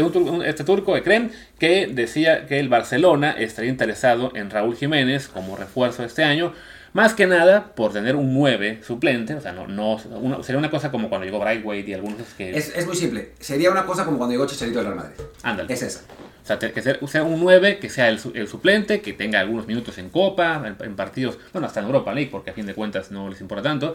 [0.43, 6.04] este turco, Ekrem, que decía que el Barcelona estaría interesado en Raúl Jiménez como refuerzo
[6.04, 6.54] este año.
[6.95, 10.69] Más que nada por tener un 9 suplente, o sea, no, no uno, sería una
[10.69, 12.55] cosa como cuando llegó Brightweight y algunos que...
[12.55, 15.25] Es, es, muy simple, sería una cosa como cuando llegó Chicharito del Real Madrid.
[15.43, 15.73] Ándale.
[15.73, 16.05] Es esa.
[16.41, 19.67] O sea, que sea, sea un 9, que sea el, el, suplente, que tenga algunos
[19.67, 22.73] minutos en Copa, en, en, partidos, bueno, hasta en Europa League, porque a fin de
[22.73, 23.93] cuentas no les importa tanto.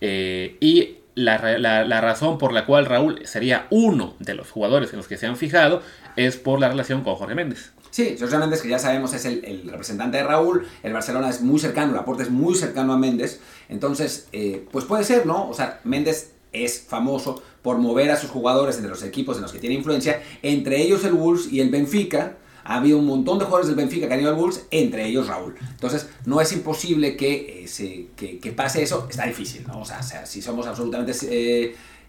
[0.00, 4.92] Eh, y la, la, la, razón por la cual Raúl sería uno de los jugadores
[4.92, 5.82] en los que se han fijado
[6.16, 7.70] es por la relación con Jorge Méndez.
[7.90, 11.58] Sí, Jorge Méndez, que ya sabemos es el, representante de Raúl, el Barcelona es muy
[11.58, 15.48] cercano, el aporte es muy cercano a Méndez, entonces, eh, pues puede ser, ¿no?
[15.48, 19.52] O sea, Méndez es famoso por mover a sus jugadores entre los equipos en los
[19.52, 22.36] que tiene influencia, entre ellos el Wolves y el Benfica.
[22.62, 25.26] Ha habido un montón de jugadores del Benfica que han ido al Wolves, entre ellos
[25.26, 25.56] Raúl.
[25.70, 29.80] Entonces, no es imposible que, eh, se, que, pase eso, está difícil, ¿no?
[29.80, 31.12] O sea, si somos absolutamente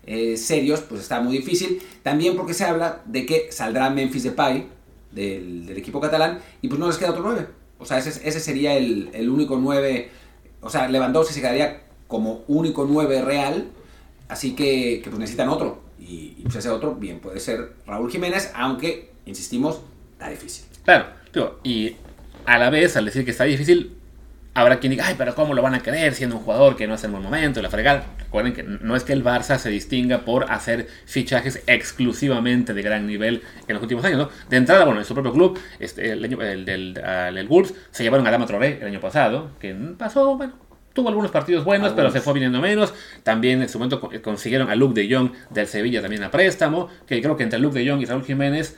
[0.04, 1.82] eh, serios, pues está muy difícil.
[2.04, 4.68] También porque se habla de que saldrá Memphis Depay,
[5.12, 7.48] del, equipo catalán y pues no les queda otro 9.
[7.80, 10.10] O sea, ese, ese sería el, el, único 9.
[10.62, 13.68] O sea, Lewandowski se quedaría como único 9 real.
[14.28, 15.82] Así que, que pues necesitan otro.
[16.00, 19.82] Y, y, pues ese otro, bien, puede ser Raúl Jiménez, aunque, insistimos,
[20.14, 20.66] está difícil.
[20.84, 21.08] Claro,
[21.64, 21.96] y
[22.46, 23.96] a la vez, al decir que está difícil,
[24.54, 26.94] habrá quien diga, ay, pero ¿cómo lo van a querer siendo un jugador que no
[26.94, 27.62] hace en buen momento?
[27.62, 28.06] La fregada.
[28.20, 33.08] Recuerden que no es que el Barça se distinga por hacer fichajes exclusivamente de gran
[33.08, 34.30] nivel en los últimos años, ¿no?
[34.50, 38.04] De entrada, bueno, en su propio club, este, el, el, el, el, el Wolves, se
[38.04, 40.54] llevaron a Dama Traoré el año pasado, que pasó, bueno,
[40.94, 42.12] tuvo algunos partidos buenos, algunos.
[42.12, 42.94] pero se fue viniendo menos.
[43.24, 47.22] También en su momento consiguieron a Luke de Jong del Sevilla también a préstamo, que
[47.22, 48.78] creo que entre Luke de Jong y Raúl Jiménez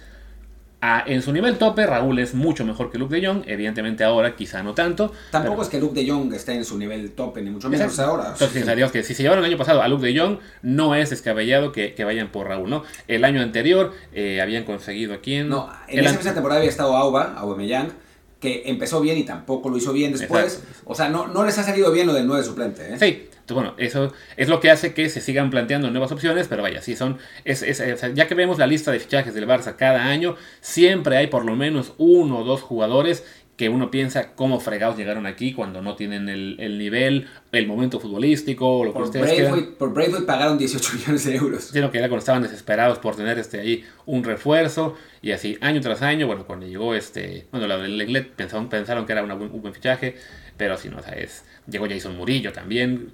[1.05, 3.43] en su nivel tope, Raúl es mucho mejor que Luke de Jong.
[3.45, 5.13] Evidentemente ahora quizá no tanto.
[5.31, 5.63] Tampoco pero...
[5.63, 8.11] es que Luke de Jong esté en su nivel tope, ni mucho menos Exacto.
[8.11, 8.29] ahora.
[8.33, 11.71] Entonces, que si se llevaron el año pasado a Luke de Jong, no es descabellado
[11.71, 12.83] que, que vayan por Raúl, ¿no?
[13.07, 15.49] El año anterior eh, habían conseguido a quién.
[15.49, 17.91] No, en el esa misma temporada había estado Auba, Aubameyang,
[18.39, 20.55] que empezó bien y tampoco lo hizo bien después.
[20.55, 20.81] Exacto.
[20.85, 22.97] O sea, no, no les ha salido bien lo del 9 suplente, ¿eh?
[22.99, 23.29] Sí.
[23.43, 26.81] Entonces, bueno, eso es lo que hace que se sigan planteando nuevas opciones, pero vaya,
[26.81, 30.05] sí son, es, es, es, ya que vemos la lista de fichajes del Barça cada
[30.05, 33.25] año, siempre hay por lo menos uno o dos jugadores
[33.63, 37.97] que uno piensa cómo fregados llegaron aquí cuando no tienen el, el nivel, el momento
[37.97, 41.63] futbolístico, lo por que ustedes Braithwaite, Por Braithwaite pagaron 18 millones de euros.
[41.63, 45.79] Sino que era cuando estaban desesperados por tener este ahí un refuerzo y así año
[45.79, 49.35] tras año, bueno, cuando llegó este, bueno, la del Lenglet pensaron, pensaron que era una,
[49.35, 50.17] un buen fichaje,
[50.57, 53.11] pero si no, o sea, es, llegó Jason Murillo también,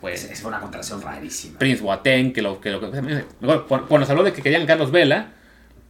[0.00, 1.60] pues, es, una contratación rarísima.
[1.60, 5.34] Prince Boateng, que lo, que lo cuando se habló de que querían Carlos Vela,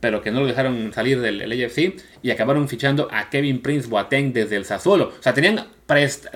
[0.02, 4.32] pero que no lo dejaron salir del AFC y acabaron fichando a Kevin Prince Boateng
[4.32, 5.12] desde el Sassuolo.
[5.16, 5.64] O sea, tenían,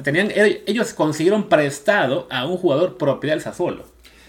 [0.05, 3.85] tenían ellos consiguieron prestado a un jugador propiedad del Sassuolo.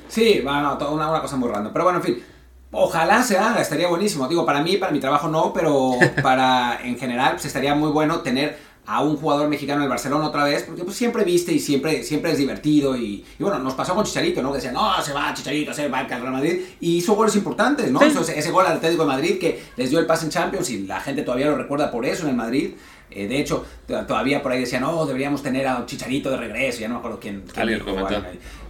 [0.08, 1.72] Sí, bueno, una, una cosa muy random.
[1.72, 2.24] Pero bueno, en fin,
[2.72, 4.28] Ojalá se haga, estaría buenísimo.
[4.28, 8.20] Digo, para mí, para mi trabajo no, pero para en general, pues estaría muy bueno
[8.20, 11.60] tener a un jugador mexicano en el Barcelona otra vez, porque pues siempre viste y
[11.60, 12.96] siempre, siempre es divertido.
[12.96, 14.52] Y, y bueno, nos pasó con Chicharito, ¿no?
[14.52, 16.62] Que decían, no, se va Chicharito, se va al Real Madrid.
[16.80, 18.00] Y hizo goles importantes, ¿no?
[18.00, 18.06] Sí.
[18.08, 20.70] Hizo ese, ese, gol al Atlético de Madrid que les dio el pase en Champions
[20.70, 22.76] y la gente todavía lo recuerda por eso en el Madrid.
[23.12, 26.80] Eh, de hecho, todavía por ahí decían, no, deberíamos tener a Chicharito de regreso.
[26.80, 27.44] Ya no me acuerdo quién.
[27.54, 27.94] quién dijo,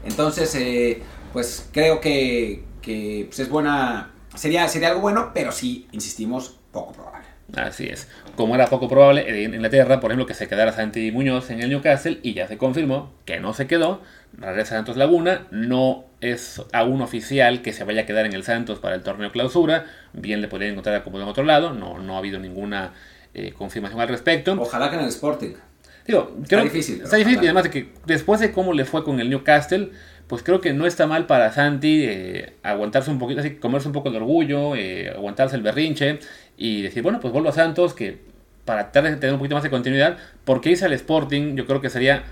[0.03, 0.99] Entonces, eh,
[1.31, 4.13] pues creo que, que pues es buena.
[4.33, 7.27] Sería, sería algo bueno, pero sí, insistimos, poco probable.
[7.55, 8.07] Así es.
[8.37, 11.69] Como era poco probable en Inglaterra, por ejemplo, que se quedara Santi Muñoz en el
[11.69, 14.01] Newcastle y ya se confirmó que no se quedó,
[14.37, 18.43] regresa a Santos Laguna, no es aún oficial que se vaya a quedar en el
[18.43, 22.15] Santos para el torneo clausura, bien le podrían encontrar como en otro lado, no, no
[22.15, 22.93] ha habido ninguna
[23.33, 24.55] eh, confirmación al respecto.
[24.57, 25.53] Ojalá que en el Sporting.
[26.05, 27.01] Digo, está difícil.
[27.01, 29.91] Está difícil, y además de que después de cómo le fue con el Newcastle,
[30.27, 33.93] pues creo que no está mal para Santi eh, aguantarse un poquito, así comerse un
[33.93, 36.19] poco de orgullo, eh, aguantarse el berrinche
[36.57, 38.19] y decir, bueno, pues vuelvo a Santos, que
[38.67, 42.25] para tener un poquito más de continuidad, porque irse al Sporting, yo creo que sería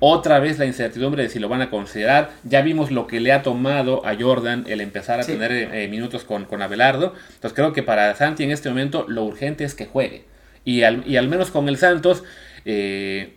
[0.00, 2.30] otra vez la incertidumbre de si lo van a considerar.
[2.42, 6.24] Ya vimos lo que le ha tomado a Jordan el empezar a tener eh, minutos
[6.24, 7.14] con, con Abelardo.
[7.34, 10.24] Entonces creo que para Santi en este momento lo urgente es que juegue.
[10.64, 12.24] Y al, y al menos con el Santos,
[12.64, 13.34] eh,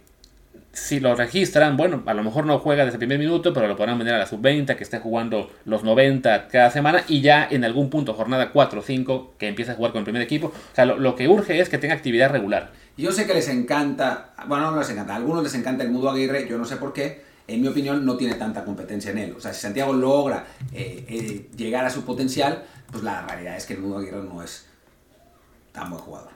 [0.75, 3.77] si lo registran, bueno, a lo mejor no juega desde el primer minuto, pero lo
[3.77, 7.63] podrán vender a la sub-20, que esté jugando los 90 cada semana y ya en
[7.63, 10.47] algún punto, jornada 4 o 5, que empiece a jugar con el primer equipo.
[10.47, 12.73] O sea, lo, que urge es que tenga actividad regular.
[12.97, 16.09] Yo sé que les encanta, bueno, no les encanta, a algunos les encanta el Mudo
[16.09, 17.23] Aguirre, yo no sé por qué.
[17.47, 19.33] En mi opinión, no tiene tanta competencia en él.
[19.37, 23.65] O sea, si Santiago logra eh, eh, llegar a su potencial, pues la realidad es
[23.65, 24.65] que el Mudo Aguirre no es
[25.71, 26.34] tan buen jugador.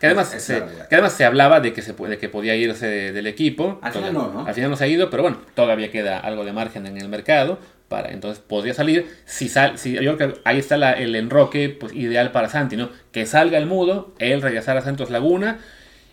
[0.00, 3.26] Que, además se, que además se hablaba de que, se puede, que podía irse del
[3.26, 3.78] equipo.
[3.82, 4.46] Al final no, ¿no?
[4.46, 7.08] Al final no se ha ido, pero bueno, todavía queda algo de margen en el
[7.08, 7.58] mercado.
[7.88, 9.08] Para, entonces podría salir.
[9.24, 12.90] Si sal, si, yo creo que ahí está el enroque pues, ideal para Santi, ¿no?
[13.12, 15.58] Que salga el mudo, él regresar a Santos Laguna.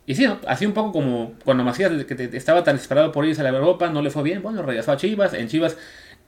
[0.08, 3.44] Y sí, así un poco como cuando Macías que estaba tan esperado por irse a
[3.44, 4.42] la Europa, no le fue bien.
[4.42, 5.34] Bueno, regresó a Chivas.
[5.34, 5.78] En Chivas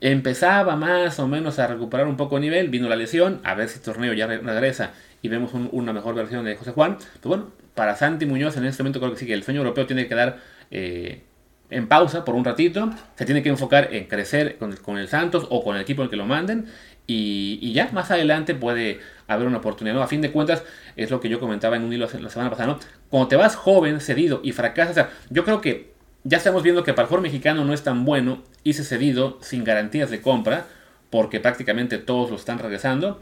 [0.01, 2.69] empezaba más o menos a recuperar un poco de nivel.
[2.69, 3.41] Vino la lesión.
[3.43, 6.97] A ver si el torneo ya regresa y vemos una mejor versión de José Juan.
[6.97, 9.85] Pues bueno, para Santi Muñoz en este momento creo que sí que el sueño europeo
[9.85, 10.39] tiene que quedar
[10.71, 11.23] eh,
[11.69, 12.89] en pausa por un ratito.
[13.15, 16.09] Se tiene que enfocar en crecer con, el Santos o con el equipo en el
[16.09, 16.67] que lo manden.
[17.09, 20.01] Y, ya más adelante puede haber una oportunidad.
[20.01, 20.63] A fin de cuentas,
[20.95, 22.67] es lo que yo comentaba en un hilo la semana pasada.
[22.67, 22.79] ¿no?
[23.09, 25.96] Cuando te vas joven, cedido y fracasas, yo creo que
[26.27, 30.09] ya estamos viendo que el jugador mexicano no es tan bueno irse cedido sin garantías
[30.09, 30.65] de compra,
[31.09, 33.21] porque prácticamente todos lo están regresando.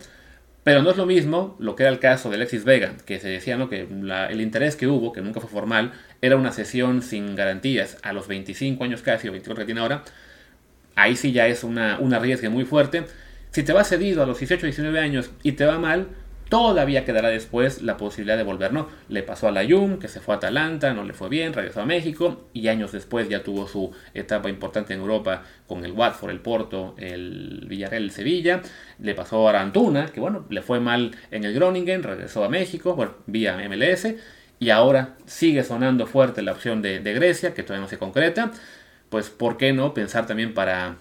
[0.64, 3.28] Pero no es lo mismo lo que era el caso de Alexis Vega, que se
[3.28, 3.70] decía ¿no?
[3.70, 8.12] que el interés que hubo, que nunca fue formal, era una sesión sin garantías a
[8.12, 10.04] los 25 años casi, o 24 que tiene ahora.
[10.96, 13.06] Ahí sí ya es una, una riesgo muy fuerte.
[13.52, 16.08] Si te vas cedido a los 18, 19 años y te va mal,
[16.50, 18.88] todavía quedará después la posibilidad de volver, ¿no?
[19.10, 21.82] Le pasó a la Jum, que se fue a Atalanta, no le fue bien, regresó
[21.82, 26.32] a México y años después ya tuvo su etapa importante en Europa con el Watford,
[26.32, 28.62] el Porto, el Villarreal, el Sevilla.
[29.00, 32.96] Le pasó a Arantuna, que bueno, le fue mal en el Groningen, regresó a México,
[32.96, 34.16] bueno, vía MLS
[34.60, 38.52] y ahora sigue sonando fuerte la opción de, Grecia, que todavía no se concreta.
[39.10, 40.96] Pues, ¿por qué no pensar también para,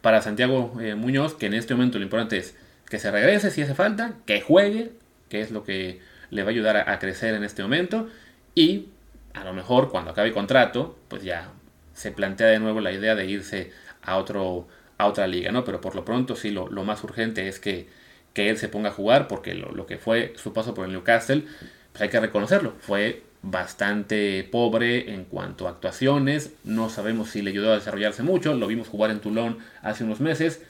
[0.00, 2.56] para Santiago eh, Muñoz, que en este momento lo importante es
[2.94, 4.92] que se regrese si hace falta, que juegue,
[5.28, 5.98] que es lo que
[6.30, 8.08] le va a ayudar a, crecer en este momento,
[8.54, 8.86] y
[9.32, 11.50] a lo mejor cuando acabe el contrato, pues ya
[11.92, 15.64] se plantea de nuevo la idea de irse a, otro, a otra liga, ¿no?
[15.64, 17.88] Pero por lo pronto sí, lo, más urgente es que,
[18.32, 21.42] que, él se ponga a jugar, porque lo, que fue su paso por el Newcastle,
[21.90, 27.50] pues hay que reconocerlo, fue bastante pobre en cuanto a actuaciones, no sabemos si le
[27.50, 30.62] ayudó a desarrollarse mucho, lo vimos jugar en Toulon hace unos meses,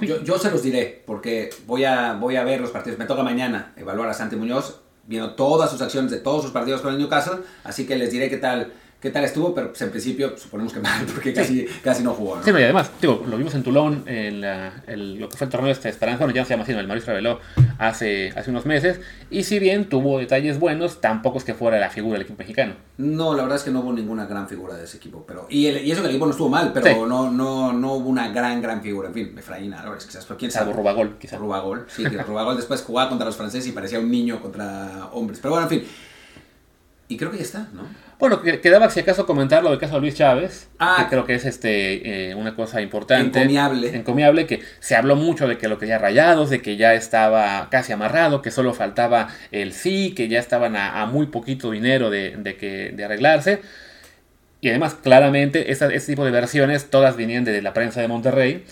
[0.00, 2.98] yo, yo, se los diré, porque voy a, voy a ver los partidos.
[2.98, 6.80] Me toca mañana evaluar a Santi Muñoz, viendo todas sus acciones de todos sus partidos
[6.80, 9.90] con el Newcastle, así que les diré qué tal qué tal estuvo, pero pues, en
[9.90, 12.36] principio suponemos que mal, porque casi, casi no jugó.
[12.36, 12.42] ¿no?
[12.42, 14.40] Sí, y además, digo, lo vimos en Tulón, en
[15.20, 16.86] lo que fue el torneo de esta Esperanza, bueno, ya no se llama así, el
[16.86, 17.40] Mauricio reveló
[17.78, 21.90] hace, hace unos meses, y si bien tuvo detalles buenos, tampoco es que fuera la
[21.90, 22.74] figura del equipo mexicano.
[22.98, 25.66] No, la verdad es que no hubo ninguna gran figura de ese equipo, pero y,
[25.66, 28.28] el, y eso que el equipo no estuvo mal, pero no, no, no hubo una
[28.28, 30.72] gran, gran figura, en fin, Efraín Álvarez, quizás, pero quién sabe.
[30.72, 31.38] Rubagol, quizás.
[31.38, 35.38] Rubagol, sí, que Rubagol después jugaba contra los franceses y parecía un niño contra hombres,
[35.40, 35.88] pero bueno, en fin.
[37.10, 37.84] Y creo que ya está, ¿no?
[38.18, 41.34] Bueno, quedaba si acaso comentar lo del caso de Luis Chávez, ah, que creo que
[41.34, 43.38] es este eh, una cosa importante.
[43.38, 43.94] Encomiable.
[43.94, 47.92] Encomiable, que se habló mucho de que lo quería rayados, de que ya estaba casi
[47.92, 52.56] amarrado, que solo faltaba el sí, que ya estaban a, muy poquito dinero de, de,
[52.56, 53.60] que, de arreglarse.
[54.60, 58.64] Y además, claramente, este tipo de versiones todas venían de la prensa de Monterrey.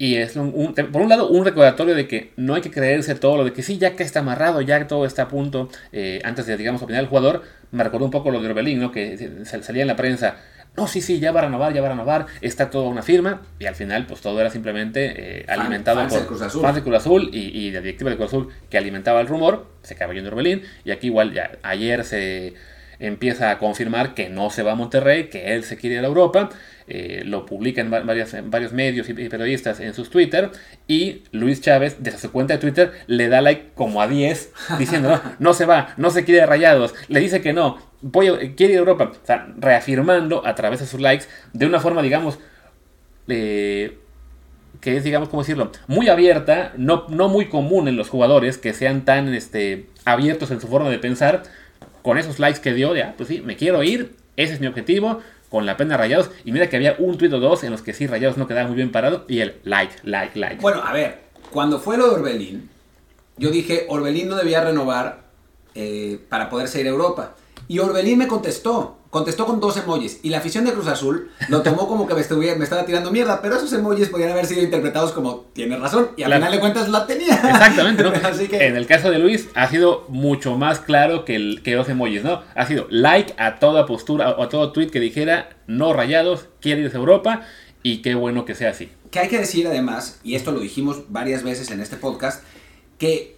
[0.00, 3.36] Y es un, por un lado un recordatorio de que no hay que creerse todo
[3.36, 6.46] lo de que sí, ya que está amarrado, ya todo está a punto, eh, antes
[6.46, 7.42] de, digamos, opinar el jugador,
[7.72, 8.92] me recordó un poco lo de Orbelín, ¿no?
[8.92, 10.36] Que salía en la prensa,
[10.76, 13.42] no, sí, sí, ya va a renovar, ya va a renovar, está toda una firma,
[13.58, 16.62] y al final, pues todo era simplemente eh, alimentado por Cruz Azul.
[16.62, 19.66] fans de Cruz Azul y, y la directiva de Cruz Azul que alimentaba el rumor,
[19.82, 22.54] se acaba yendo Orbelín, y aquí igual ya ayer se
[23.00, 26.08] empieza a confirmar que no se va a Monterrey, que él se quiere ir a
[26.08, 26.50] Europa.
[26.90, 30.50] Eh, lo publica en, varias, varios medios y, periodistas en sus Twitter.
[30.86, 35.20] Y Luis Chávez, desde su cuenta de Twitter, le da like como a 10, diciendo:
[35.38, 36.94] no, se va, no se quiere rayados.
[37.08, 39.12] Le dice que no, voy quiere ir a Europa.
[39.22, 42.38] O sea, reafirmando a través de sus likes de una forma, digamos,
[43.28, 43.98] eh,
[44.80, 45.72] que es, digamos, ¿cómo decirlo?
[45.86, 50.60] Muy abierta, no, no muy común en los jugadores que sean tan este, abiertos en
[50.60, 51.42] su forma de pensar.
[52.08, 55.20] Con esos likes que dio, ya, pues sí, me quiero ir, ese es mi objetivo,
[55.50, 56.30] con la pena Rayados.
[56.42, 58.66] Y mira que había un tuit o dos en los que sí Rayados no quedaba
[58.66, 60.62] muy bien parado y el like, like, like.
[60.62, 61.18] Bueno, a ver,
[61.50, 62.70] cuando fue lo de Orbelín,
[63.36, 65.18] yo dije, Orbelín no debía renovar
[65.74, 67.34] eh, para poder seguir a Europa.
[67.68, 70.20] Y Orbelín me contestó, contestó con dos emojis.
[70.22, 73.40] Y la afición de Cruz Azul lo tomó como que me, me estaba tirando mierda.
[73.40, 76.10] Pero esos emojis podían haber sido interpretados como, tiene razón.
[76.16, 77.34] Y al final de cuentas la tenía.
[77.34, 78.12] Exactamente, ¿no?
[78.24, 78.66] Así que...
[78.66, 82.22] En el caso de Luis ha sido mucho más claro que, el, que dos emojis,
[82.22, 82.42] ¿no?
[82.54, 86.82] Ha sido like a toda postura o a todo tweet que dijera, no rayados, quiere
[86.82, 87.42] irse a Europa.
[87.82, 88.90] Y qué bueno que sea así.
[89.10, 92.42] Que hay que decir además, y esto lo dijimos varias veces en este podcast,
[92.98, 93.37] que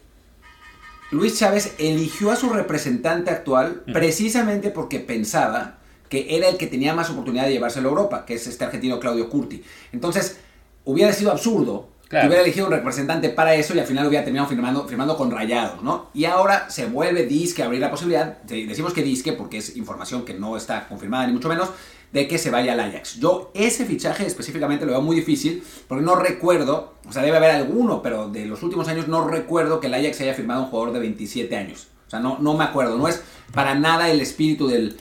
[1.10, 6.94] Luis Chávez eligió a su representante actual precisamente porque pensaba que era el que tenía
[6.94, 9.62] más oportunidad de llevárselo a Europa, que es este argentino Claudio Curti.
[9.92, 10.38] Entonces,
[10.84, 14.48] hubiera sido absurdo que hubiera elegido un representante para eso y al final hubiera terminado
[14.48, 16.10] firmando, firmando con Rayado, ¿no?
[16.12, 20.24] Y ahora se vuelve disque a abrir la posibilidad, decimos que disque porque es información
[20.24, 21.70] que no está confirmada ni mucho menos,
[22.12, 23.20] de que se vaya al Ajax.
[23.20, 27.52] Yo ese fichaje específicamente lo veo muy difícil porque no recuerdo, o sea, debe haber
[27.52, 30.92] alguno, pero de los últimos años no recuerdo que el Ajax haya firmado un jugador
[30.92, 31.88] de 27 años.
[32.06, 34.96] O sea, no, no me acuerdo, no es para nada el espíritu del,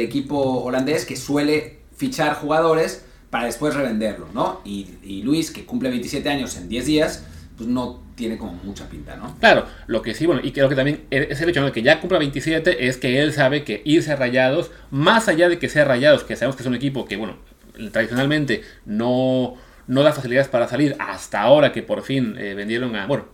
[0.00, 4.60] equipo holandés que suele fichar jugadores para después revenderlo, ¿no?
[4.64, 7.24] Y, y Luis, que cumple 27 años en 10 días,
[7.58, 9.36] pues no tiene como mucha pinta, ¿no?
[9.40, 12.00] Claro, lo que sí, bueno, y creo que también es el hecho de que ya
[12.00, 15.84] cumpla 27 es que él sabe que irse a Rayados, más allá de que sea
[15.84, 17.36] Rayados, que sabemos que es un equipo que, bueno,
[17.90, 19.56] tradicionalmente no,
[19.88, 23.26] no da facilidades para salir, hasta ahora que por fin eh, vendieron a, bueno,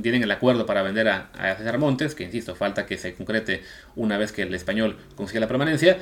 [0.00, 3.62] tienen el acuerdo para vender a, a, César Montes, que insisto, falta que se concrete
[3.96, 5.98] una vez que el español consiga la permanencia.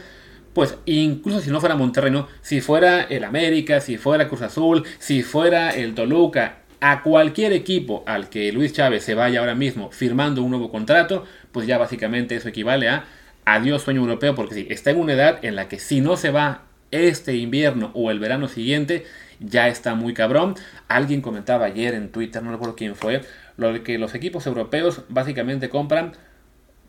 [0.52, 2.28] Pues incluso si no fuera Monterrey, ¿no?
[2.40, 8.02] si fuera el América, si fuera Cruz Azul, si fuera el Toluca, a cualquier equipo
[8.06, 12.36] al que Luis Chávez se vaya ahora mismo firmando un nuevo contrato, pues ya básicamente
[12.36, 13.04] eso equivale a
[13.44, 16.30] adiós sueño europeo, porque sí, está en una edad en la que si no se
[16.30, 19.04] va este invierno o el verano siguiente,
[19.40, 20.54] ya está muy cabrón.
[20.88, 23.22] Alguien comentaba ayer en Twitter, no recuerdo quién fue,
[23.56, 26.12] lo de que los equipos europeos básicamente compran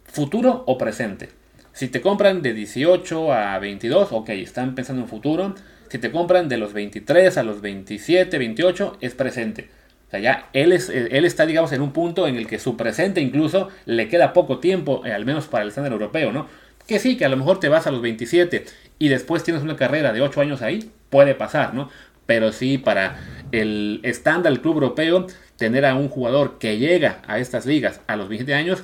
[0.05, 1.29] futuro o presente.
[1.73, 5.55] Si te compran de 18 a 22, ok, están pensando en futuro.
[5.89, 9.69] Si te compran de los 23 a los 27, 28, es presente.
[10.07, 12.77] O sea, ya él, es, él está, digamos, en un punto en el que su
[12.77, 16.47] presente incluso le queda poco tiempo, eh, al menos para el estándar europeo, ¿no?
[16.87, 18.65] Que sí, que a lo mejor te vas a los 27
[18.99, 21.89] y después tienes una carrera de 8 años ahí, puede pasar, ¿no?
[22.25, 23.17] Pero sí, para
[23.51, 25.27] el estándar del club europeo,
[25.57, 28.83] tener a un jugador que llega a estas ligas a los 27 años,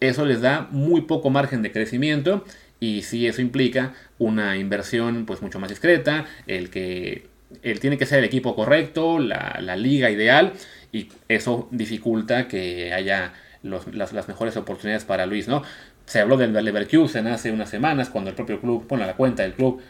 [0.00, 2.44] eso les da muy poco margen de crecimiento
[2.82, 7.28] y sí eso implica una inversión pues mucho más discreta, el que
[7.62, 10.54] él tiene que ser el equipo correcto, la, liga ideal,
[10.90, 15.62] y eso dificulta que haya las, mejores oportunidades para Luis, ¿no?
[16.06, 19.52] Se habló del Leverkusen hace unas semanas, cuando el propio club, bueno, la cuenta del
[19.52, 19.80] club,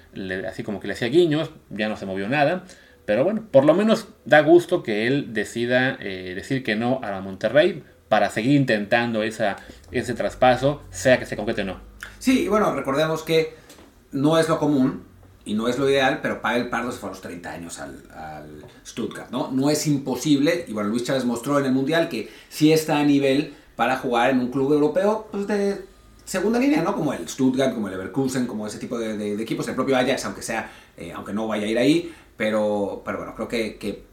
[0.46, 2.64] así como que le hacía guiños, ya no se movió nada.
[3.06, 7.20] Pero bueno, por lo menos da gusto que él decida eh, decir que no a
[7.22, 9.56] Monterrey para seguir intentando esa,
[9.90, 11.91] ese traspaso, sea que se concrete o no.
[12.22, 13.56] Sí, bueno, recordemos que
[14.12, 15.02] no es lo común,
[15.44, 18.64] y no es lo ideal, pero Pavel Pardo se fue a los 30 años al,
[18.86, 19.50] Stuttgart, ¿no?
[19.50, 23.02] No es imposible, y bueno, Luis Chávez mostró en el Mundial que sí está a
[23.02, 25.84] nivel para jugar en un club europeo pues de
[26.24, 26.94] segunda línea, ¿no?
[26.94, 30.42] Como el Stuttgart, como el Leverkusen, como ese tipo de, equipos, el propio Ajax, aunque
[30.42, 34.04] sea, eh, aunque no vaya a ir ahí, pero, pero bueno, creo que,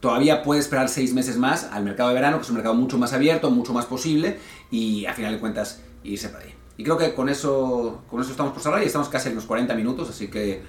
[0.00, 2.98] todavía puede esperar seis meses más al mercado de verano, que es un mercado mucho
[2.98, 4.36] más abierto, mucho más posible,
[4.70, 6.63] y a final de cuentas irse para ahí.
[6.76, 9.44] Y creo que con eso, con eso estamos por cerrar y estamos casi en los
[9.44, 10.62] 40 minutos, así que,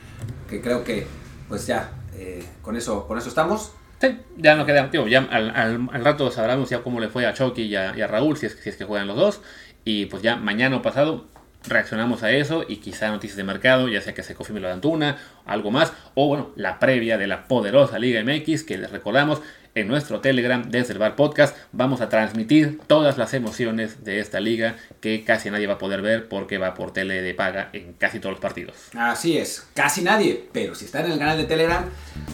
[0.50, 1.08] que creo que
[1.50, 3.74] pues ya, eh, con, eso, con eso estamos.
[4.00, 7.34] Sí, ya no queda, tío, ya al, al, rato sabremos ya cómo le fue a
[7.34, 9.42] Chucky y a, y a Raúl, si es, si es que juegan los dos.
[9.84, 11.28] Y pues ya mañana o pasado
[11.68, 14.74] reaccionamos a eso y quizá noticias de mercado, ya sea que se confirme lo de
[14.74, 19.42] Antuna, algo más, o bueno, la previa de la poderosa Liga MX, que les recordamos
[19.76, 24.40] en nuestro Telegram desde el Bar Podcast vamos a transmitir todas las emociones de esta
[24.40, 27.94] liga que casi nadie va a poder ver porque va por tele de paga en
[27.94, 28.76] casi todos los partidos.
[28.98, 31.86] Así es, casi nadie, pero si están en el canal de Telegram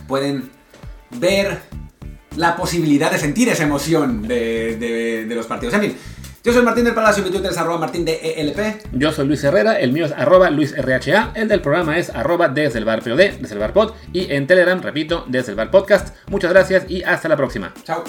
[0.07, 0.51] pueden
[1.09, 1.57] ver
[2.37, 5.73] la posibilidad de sentir esa emoción de, los partidos.
[5.73, 5.97] En fin,
[6.43, 8.81] Yo soy Martín del Palacio, mi Twitter es arroba martín de ELP.
[8.93, 12.79] Yo soy Luis Herrera, el mío es arroba luisrha, el del programa es arroba desde
[12.79, 16.15] el bar POD, desde el bar pod, y en Telegram, repito, desde el bar podcast.
[16.29, 17.71] Muchas gracias y hasta la próxima.
[17.83, 18.03] Chao.